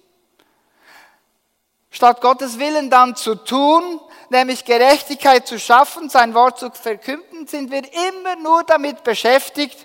Statt 1.90 2.20
Gottes 2.20 2.60
Willen 2.60 2.90
dann 2.90 3.16
zu 3.16 3.34
tun, 3.34 4.00
nämlich 4.30 4.64
Gerechtigkeit 4.64 5.48
zu 5.48 5.58
schaffen, 5.58 6.10
sein 6.10 6.32
Wort 6.32 6.60
zu 6.60 6.70
verkünden, 6.70 7.48
sind 7.48 7.72
wir 7.72 7.82
immer 8.08 8.36
nur 8.36 8.62
damit 8.62 9.02
beschäftigt, 9.02 9.84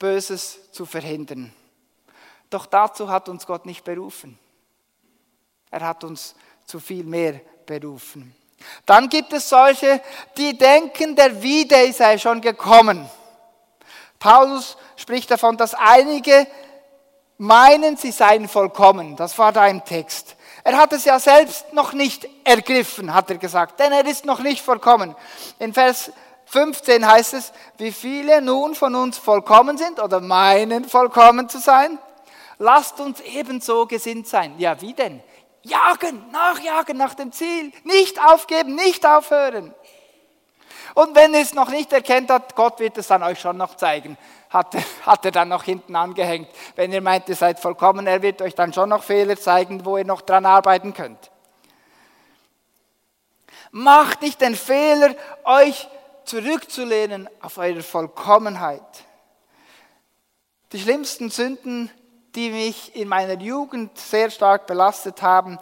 Böses 0.00 0.72
zu 0.72 0.84
verhindern. 0.84 1.52
Doch 2.50 2.66
dazu 2.66 3.08
hat 3.08 3.28
uns 3.28 3.46
Gott 3.46 3.66
nicht 3.66 3.84
berufen. 3.84 4.36
Er 5.70 5.86
hat 5.86 6.02
uns 6.02 6.34
zu 6.64 6.80
viel 6.80 7.04
mehr 7.04 7.40
berufen. 7.66 8.34
Dann 8.84 9.08
gibt 9.08 9.32
es 9.32 9.48
solche, 9.48 10.00
die 10.36 10.56
denken, 10.56 11.16
der 11.16 11.42
Wieder 11.42 11.92
sei 11.92 12.18
schon 12.18 12.40
gekommen. 12.40 13.08
Paulus 14.18 14.76
spricht 14.96 15.30
davon, 15.30 15.56
dass 15.56 15.74
einige 15.74 16.46
meinen, 17.38 17.96
sie 17.96 18.12
seien 18.12 18.48
vollkommen. 18.48 19.16
Das 19.16 19.38
war 19.38 19.52
da 19.52 19.66
im 19.66 19.84
Text. 19.84 20.36
Er 20.64 20.78
hat 20.78 20.92
es 20.92 21.04
ja 21.04 21.18
selbst 21.18 21.72
noch 21.72 21.92
nicht 21.92 22.28
ergriffen, 22.44 23.14
hat 23.14 23.30
er 23.30 23.38
gesagt, 23.38 23.78
denn 23.78 23.92
er 23.92 24.04
ist 24.04 24.24
noch 24.24 24.40
nicht 24.40 24.62
vollkommen. 24.62 25.14
In 25.58 25.72
Vers 25.72 26.10
15 26.46 27.06
heißt 27.06 27.34
es, 27.34 27.52
wie 27.78 27.92
viele 27.92 28.40
nun 28.40 28.74
von 28.74 28.94
uns 28.94 29.18
vollkommen 29.18 29.78
sind 29.78 30.00
oder 30.00 30.20
meinen 30.20 30.84
vollkommen 30.84 31.48
zu 31.48 31.58
sein. 31.58 31.98
Lasst 32.58 33.00
uns 33.00 33.20
ebenso 33.20 33.86
gesinnt 33.86 34.26
sein. 34.26 34.54
Ja, 34.58 34.80
wie 34.80 34.94
denn? 34.94 35.22
Jagen, 35.66 36.30
nachjagen 36.30 36.96
nach 36.96 37.14
dem 37.14 37.32
Ziel. 37.32 37.72
Nicht 37.84 38.20
aufgeben, 38.22 38.74
nicht 38.74 39.04
aufhören. 39.04 39.74
Und 40.94 41.14
wenn 41.14 41.34
ihr 41.34 41.40
es 41.40 41.52
noch 41.52 41.68
nicht 41.68 41.92
erkennt 41.92 42.30
hat, 42.30 42.54
Gott 42.56 42.80
wird 42.80 42.96
es 42.96 43.08
dann 43.08 43.22
euch 43.22 43.38
schon 43.40 43.56
noch 43.56 43.76
zeigen. 43.76 44.16
Hat, 44.48 44.74
hat 45.04 45.24
er 45.24 45.30
dann 45.30 45.48
noch 45.48 45.64
hinten 45.64 45.94
angehängt. 45.94 46.48
Wenn 46.74 46.92
ihr 46.92 47.02
meint, 47.02 47.28
ihr 47.28 47.36
seid 47.36 47.60
vollkommen, 47.60 48.06
er 48.06 48.22
wird 48.22 48.40
euch 48.40 48.54
dann 48.54 48.72
schon 48.72 48.88
noch 48.88 49.02
Fehler 49.02 49.36
zeigen, 49.36 49.84
wo 49.84 49.98
ihr 49.98 50.04
noch 50.04 50.22
dran 50.22 50.46
arbeiten 50.46 50.94
könnt. 50.94 51.30
Macht 53.72 54.22
nicht 54.22 54.40
den 54.40 54.54
Fehler, 54.54 55.14
euch 55.44 55.88
zurückzulehnen 56.24 57.28
auf 57.42 57.58
eure 57.58 57.82
Vollkommenheit. 57.82 59.04
Die 60.72 60.80
schlimmsten 60.80 61.30
Sünden 61.30 61.90
die 62.36 62.50
mich 62.50 62.94
in 62.94 63.08
meiner 63.08 63.40
Jugend 63.40 63.98
sehr 63.98 64.30
stark 64.30 64.66
belastet 64.66 65.22
haben, 65.22 65.58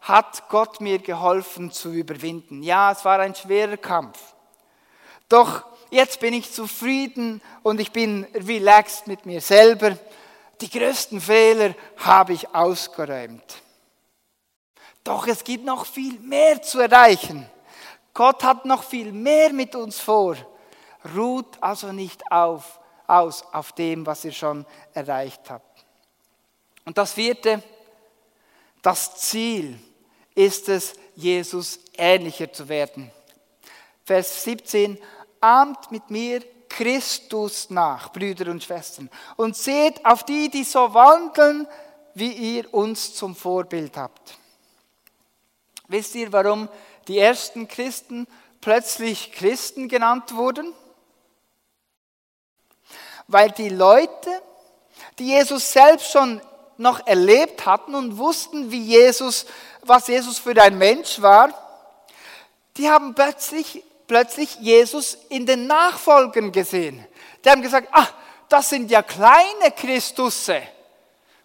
hat 0.00 0.48
Gott 0.48 0.80
mir 0.80 0.98
geholfen 0.98 1.70
zu 1.70 1.92
überwinden. 1.92 2.62
Ja, 2.62 2.92
es 2.92 3.04
war 3.04 3.20
ein 3.20 3.34
schwerer 3.34 3.76
Kampf. 3.76 4.18
Doch 5.28 5.64
jetzt 5.90 6.20
bin 6.20 6.34
ich 6.34 6.52
zufrieden 6.52 7.42
und 7.62 7.80
ich 7.80 7.92
bin 7.92 8.26
relaxed 8.34 9.06
mit 9.06 9.26
mir 9.26 9.40
selber. 9.40 9.96
Die 10.60 10.70
größten 10.70 11.20
Fehler 11.20 11.74
habe 11.98 12.32
ich 12.32 12.54
ausgeräumt. 12.54 13.62
Doch 15.04 15.26
es 15.26 15.42
gibt 15.42 15.64
noch 15.64 15.86
viel 15.86 16.18
mehr 16.20 16.62
zu 16.62 16.80
erreichen. 16.80 17.48
Gott 18.14 18.44
hat 18.44 18.64
noch 18.64 18.84
viel 18.84 19.12
mehr 19.12 19.52
mit 19.52 19.74
uns 19.74 19.98
vor. 19.98 20.36
Ruht 21.16 21.60
also 21.60 21.90
nicht 21.92 22.30
auf, 22.30 22.78
aus 23.06 23.42
auf 23.52 23.72
dem, 23.72 24.06
was 24.06 24.24
ihr 24.24 24.32
schon 24.32 24.66
erreicht 24.94 25.50
habt. 25.50 25.71
Und 26.84 26.98
das 26.98 27.12
vierte, 27.12 27.62
das 28.82 29.16
Ziel 29.16 29.78
ist 30.34 30.68
es, 30.68 30.94
Jesus 31.14 31.78
ähnlicher 31.96 32.52
zu 32.52 32.68
werden. 32.68 33.10
Vers 34.04 34.44
17, 34.44 34.98
ahmt 35.40 35.92
mit 35.92 36.10
mir 36.10 36.42
Christus 36.68 37.70
nach, 37.70 38.12
Brüder 38.12 38.50
und 38.50 38.64
Schwestern, 38.64 39.10
und 39.36 39.56
seht 39.56 40.04
auf 40.04 40.24
die, 40.24 40.48
die 40.48 40.64
so 40.64 40.92
wandeln, 40.94 41.68
wie 42.14 42.32
ihr 42.32 42.72
uns 42.72 43.14
zum 43.14 43.36
Vorbild 43.36 43.96
habt. 43.96 44.36
Wisst 45.88 46.14
ihr, 46.14 46.32
warum 46.32 46.68
die 47.08 47.18
ersten 47.18 47.68
Christen 47.68 48.26
plötzlich 48.60 49.32
Christen 49.32 49.88
genannt 49.88 50.34
wurden? 50.34 50.72
Weil 53.28 53.50
die 53.50 53.68
Leute, 53.68 54.42
die 55.18 55.28
Jesus 55.28 55.72
selbst 55.72 56.10
schon 56.10 56.40
noch 56.82 57.06
erlebt 57.06 57.64
hatten 57.64 57.94
und 57.94 58.18
wussten, 58.18 58.70
wie 58.70 58.82
Jesus, 58.82 59.46
was 59.82 60.08
Jesus 60.08 60.38
für 60.38 60.60
ein 60.60 60.76
Mensch 60.76 61.22
war, 61.22 61.50
die 62.76 62.90
haben 62.90 63.14
plötzlich, 63.14 63.82
plötzlich 64.06 64.56
Jesus 64.56 65.16
in 65.28 65.46
den 65.46 65.66
Nachfolgen 65.66 66.52
gesehen. 66.52 67.06
Die 67.44 67.50
haben 67.50 67.62
gesagt, 67.62 67.88
ah, 67.92 68.08
das 68.48 68.68
sind 68.68 68.90
ja 68.90 69.02
kleine 69.02 69.70
Christusse. 69.74 70.62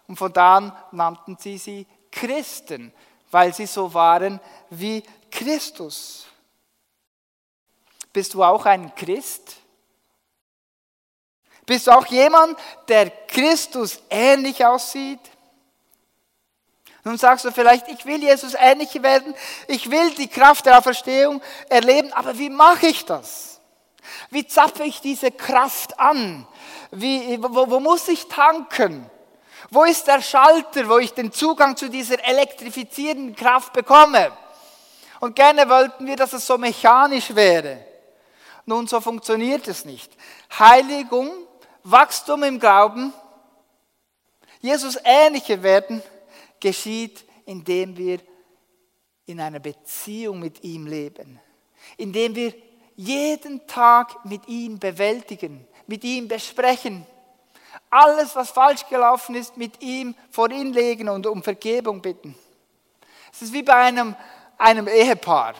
Und 0.06 0.16
von 0.16 0.32
da 0.32 0.56
an 0.56 0.72
nannten 0.92 1.36
sie 1.38 1.58
sie 1.58 1.86
Christen, 2.10 2.92
weil 3.30 3.54
sie 3.54 3.66
so 3.66 3.92
waren 3.94 4.40
wie 4.70 5.02
Christus. 5.30 6.26
Bist 8.12 8.34
du 8.34 8.42
auch 8.42 8.64
ein 8.64 8.94
Christ? 8.94 9.57
Bist 11.68 11.86
du 11.86 11.90
auch 11.90 12.06
jemand, 12.06 12.58
der 12.88 13.10
Christus 13.10 14.00
ähnlich 14.08 14.64
aussieht? 14.64 15.20
Nun 17.04 17.18
sagst 17.18 17.44
du 17.44 17.52
vielleicht, 17.52 17.88
ich 17.88 18.06
will 18.06 18.22
Jesus 18.22 18.54
ähnlich 18.58 19.02
werden, 19.02 19.34
ich 19.66 19.90
will 19.90 20.14
die 20.14 20.28
Kraft 20.28 20.64
der 20.64 20.78
Auferstehung 20.78 21.42
erleben, 21.68 22.10
aber 22.14 22.38
wie 22.38 22.48
mache 22.48 22.86
ich 22.86 23.04
das? 23.04 23.60
Wie 24.30 24.46
zapfe 24.46 24.84
ich 24.84 25.02
diese 25.02 25.30
Kraft 25.30 26.00
an? 26.00 26.48
Wie, 26.90 27.36
wo, 27.42 27.68
wo 27.68 27.80
muss 27.80 28.08
ich 28.08 28.28
tanken? 28.28 29.04
Wo 29.68 29.84
ist 29.84 30.06
der 30.06 30.22
Schalter, 30.22 30.88
wo 30.88 30.96
ich 30.96 31.12
den 31.12 31.32
Zugang 31.32 31.76
zu 31.76 31.90
dieser 31.90 32.24
elektrifizierenden 32.24 33.36
Kraft 33.36 33.74
bekomme? 33.74 34.32
Und 35.20 35.36
gerne 35.36 35.68
wollten 35.68 36.06
wir, 36.06 36.16
dass 36.16 36.32
es 36.32 36.46
so 36.46 36.56
mechanisch 36.56 37.34
wäre. 37.34 37.84
Nun, 38.64 38.86
so 38.86 39.02
funktioniert 39.02 39.68
es 39.68 39.84
nicht. 39.84 40.10
Heiligung, 40.58 41.30
Wachstum 41.84 42.42
im 42.42 42.58
Glauben, 42.58 43.12
Jesus 44.60 44.98
ähnlicher 45.04 45.62
werden, 45.62 46.02
geschieht, 46.60 47.24
indem 47.46 47.96
wir 47.96 48.20
in 49.26 49.40
einer 49.40 49.60
Beziehung 49.60 50.40
mit 50.40 50.64
ihm 50.64 50.86
leben. 50.86 51.38
Indem 51.96 52.34
wir 52.34 52.54
jeden 52.96 53.66
Tag 53.66 54.24
mit 54.24 54.48
ihm 54.48 54.78
bewältigen, 54.78 55.66
mit 55.86 56.02
ihm 56.02 56.26
besprechen. 56.28 57.06
Alles, 57.90 58.34
was 58.34 58.50
falsch 58.50 58.86
gelaufen 58.88 59.34
ist, 59.34 59.56
mit 59.56 59.80
ihm 59.82 60.14
vor 60.30 60.50
ihn 60.50 60.72
legen 60.72 61.08
und 61.08 61.26
um 61.26 61.42
Vergebung 61.42 62.02
bitten. 62.02 62.34
Es 63.32 63.42
ist 63.42 63.52
wie 63.52 63.62
bei 63.62 63.74
einem, 63.74 64.16
einem 64.56 64.88
Ehepaar. 64.88 65.54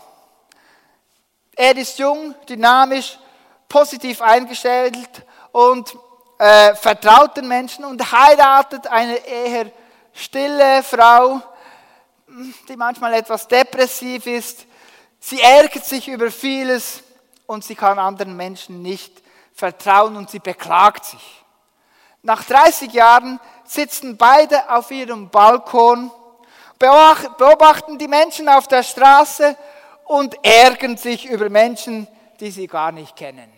Er 1.55 1.77
ist 1.77 1.99
jung, 1.99 2.35
dynamisch, 2.49 3.19
positiv 3.69 4.21
eingestellt 4.21 5.25
und 5.53 5.97
äh, 6.39 6.75
vertraut 6.75 7.37
den 7.37 7.49
Menschen 7.49 7.85
und 7.85 8.13
heiratet 8.13 8.87
eine 8.87 9.17
eher 9.17 9.71
stille 10.13 10.83
Frau, 10.83 11.43
die 12.69 12.77
manchmal 12.77 13.15
etwas 13.15 13.49
depressiv 13.49 14.27
ist. 14.27 14.67
Sie 15.21 15.41
ärgert 15.41 15.85
sich 15.85 16.09
über 16.09 16.31
vieles 16.31 17.03
und 17.47 17.65
sie 17.65 17.75
kann 17.75 17.99
anderen 17.99 18.37
Menschen 18.37 18.83
nicht 18.83 19.23
vertrauen 19.53 20.17
und 20.17 20.31
sie 20.31 20.39
beklagt 20.39 21.07
sich. 21.07 21.45
Nach 22.23 22.45
30 22.45 22.93
Jahren 22.93 23.41
sitzen 23.65 24.17
beide 24.17 24.71
auf 24.71 24.91
ihrem 24.91 25.31
Balkon, 25.31 26.11
beobachten 26.79 27.99
die 27.99 28.09
Menschen 28.09 28.49
auf 28.49 28.69
der 28.69 28.83
Straße 28.83 29.57
und 30.05 30.37
ärgern 30.45 30.97
sich 30.97 31.27
über 31.27 31.51
Menschen, 31.51 32.07
die 32.39 32.51
sie 32.51 32.67
gar 32.67 32.93
nicht 32.93 33.17
kennen. 33.17 33.58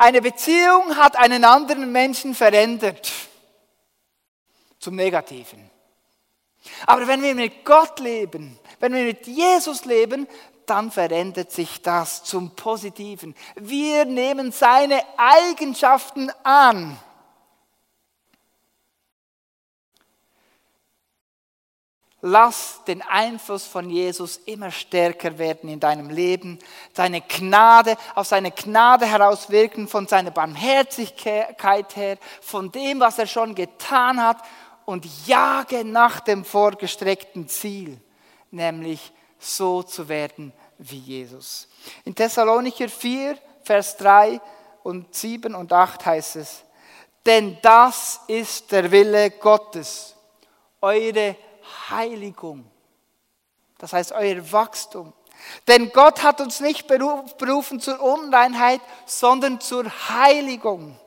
Eine 0.00 0.22
Beziehung 0.22 0.96
hat 0.96 1.16
einen 1.16 1.44
anderen 1.44 1.90
Menschen 1.90 2.32
verändert 2.32 3.12
zum 4.78 4.94
Negativen. 4.94 5.68
Aber 6.86 7.08
wenn 7.08 7.20
wir 7.20 7.34
mit 7.34 7.64
Gott 7.64 7.98
leben, 7.98 8.56
wenn 8.78 8.94
wir 8.94 9.02
mit 9.02 9.26
Jesus 9.26 9.84
leben, 9.84 10.28
dann 10.66 10.92
verändert 10.92 11.50
sich 11.50 11.82
das 11.82 12.22
zum 12.22 12.54
Positiven. 12.54 13.34
Wir 13.56 14.04
nehmen 14.04 14.52
seine 14.52 15.02
Eigenschaften 15.16 16.30
an. 16.44 16.96
Lass 22.20 22.82
den 22.84 23.00
Einfluss 23.02 23.64
von 23.64 23.88
Jesus 23.90 24.38
immer 24.38 24.72
stärker 24.72 25.38
werden 25.38 25.68
in 25.68 25.78
deinem 25.78 26.10
Leben. 26.10 26.58
Seine 26.92 27.20
Gnade, 27.20 27.96
aus 28.16 28.30
seiner 28.30 28.50
Gnade 28.50 29.06
heraus 29.06 29.50
wirken, 29.50 29.86
von 29.86 30.08
seiner 30.08 30.32
Barmherzigkeit 30.32 31.94
her, 31.94 32.18
von 32.40 32.72
dem, 32.72 32.98
was 32.98 33.20
er 33.20 33.28
schon 33.28 33.54
getan 33.54 34.20
hat 34.20 34.38
und 34.84 35.06
jage 35.26 35.84
nach 35.84 36.18
dem 36.18 36.44
vorgestreckten 36.44 37.46
Ziel, 37.46 38.00
nämlich 38.50 39.12
so 39.38 39.84
zu 39.84 40.08
werden 40.08 40.52
wie 40.78 40.98
Jesus. 40.98 41.68
In 42.04 42.16
Thessalonicher 42.16 42.88
4, 42.88 43.38
Vers 43.62 43.96
3 43.98 44.40
und 44.82 45.14
7 45.14 45.54
und 45.54 45.72
8 45.72 46.04
heißt 46.04 46.36
es, 46.36 46.64
denn 47.24 47.58
das 47.62 48.20
ist 48.26 48.72
der 48.72 48.90
Wille 48.90 49.30
Gottes, 49.30 50.16
eure 50.80 51.36
Heiligung. 51.90 52.70
Das 53.78 53.92
heißt 53.92 54.12
euer 54.12 54.52
Wachstum. 54.52 55.12
Denn 55.68 55.90
Gott 55.92 56.22
hat 56.22 56.40
uns 56.40 56.60
nicht 56.60 56.88
berufen 56.88 57.80
zur 57.80 58.00
Unreinheit, 58.00 58.80
sondern 59.06 59.60
zur 59.60 59.84
Heiligung. 60.08 60.98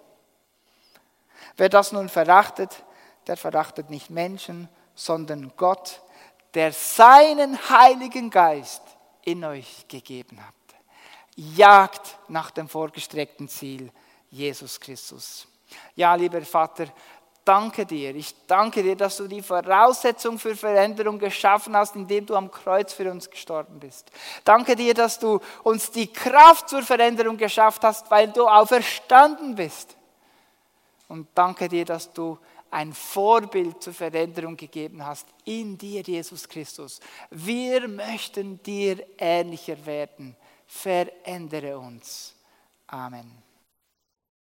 Wer 1.57 1.69
das 1.69 1.91
nun 1.91 2.09
verachtet, 2.09 2.83
der 3.27 3.37
verachtet 3.37 3.89
nicht 3.89 4.09
Menschen, 4.09 4.69
sondern 4.95 5.51
Gott, 5.57 6.01
der 6.53 6.71
seinen 6.71 7.57
Heiligen 7.69 8.29
Geist 8.29 8.81
in 9.23 9.43
euch 9.43 9.87
gegeben 9.87 10.39
hat. 10.45 10.53
Jagt 11.35 12.17
nach 12.27 12.51
dem 12.51 12.67
vorgestreckten 12.67 13.47
Ziel, 13.47 13.91
Jesus 14.29 14.79
Christus. 14.79 15.47
Ja, 15.95 16.15
lieber 16.15 16.41
Vater, 16.41 16.87
danke 17.45 17.85
dir. 17.85 18.15
Ich 18.15 18.35
danke 18.47 18.83
dir, 18.83 18.95
dass 18.95 19.17
du 19.17 19.27
die 19.27 19.41
Voraussetzung 19.41 20.39
für 20.39 20.55
Veränderung 20.55 21.19
geschaffen 21.19 21.75
hast, 21.75 21.95
indem 21.95 22.25
du 22.25 22.35
am 22.35 22.51
Kreuz 22.51 22.93
für 22.93 23.09
uns 23.09 23.29
gestorben 23.29 23.79
bist. 23.79 24.11
Danke 24.43 24.75
dir, 24.75 24.93
dass 24.93 25.19
du 25.19 25.39
uns 25.63 25.91
die 25.91 26.07
Kraft 26.07 26.69
zur 26.69 26.83
Veränderung 26.83 27.37
geschafft 27.37 27.83
hast, 27.83 28.09
weil 28.11 28.29
du 28.29 28.47
auferstanden 28.47 29.55
bist. 29.55 29.95
Und 31.07 31.27
danke 31.35 31.67
dir, 31.67 31.85
dass 31.85 32.11
du 32.13 32.37
ein 32.69 32.93
Vorbild 32.93 33.83
zur 33.83 33.93
Veränderung 33.93 34.55
gegeben 34.55 35.05
hast 35.05 35.27
in 35.43 35.77
dir, 35.77 36.01
Jesus 36.01 36.47
Christus. 36.47 37.01
Wir 37.29 37.87
möchten 37.87 38.63
dir 38.63 39.05
ähnlicher 39.17 39.85
werden. 39.85 40.37
Verändere 40.65 41.77
uns. 41.77 42.33
Amen. 42.87 43.50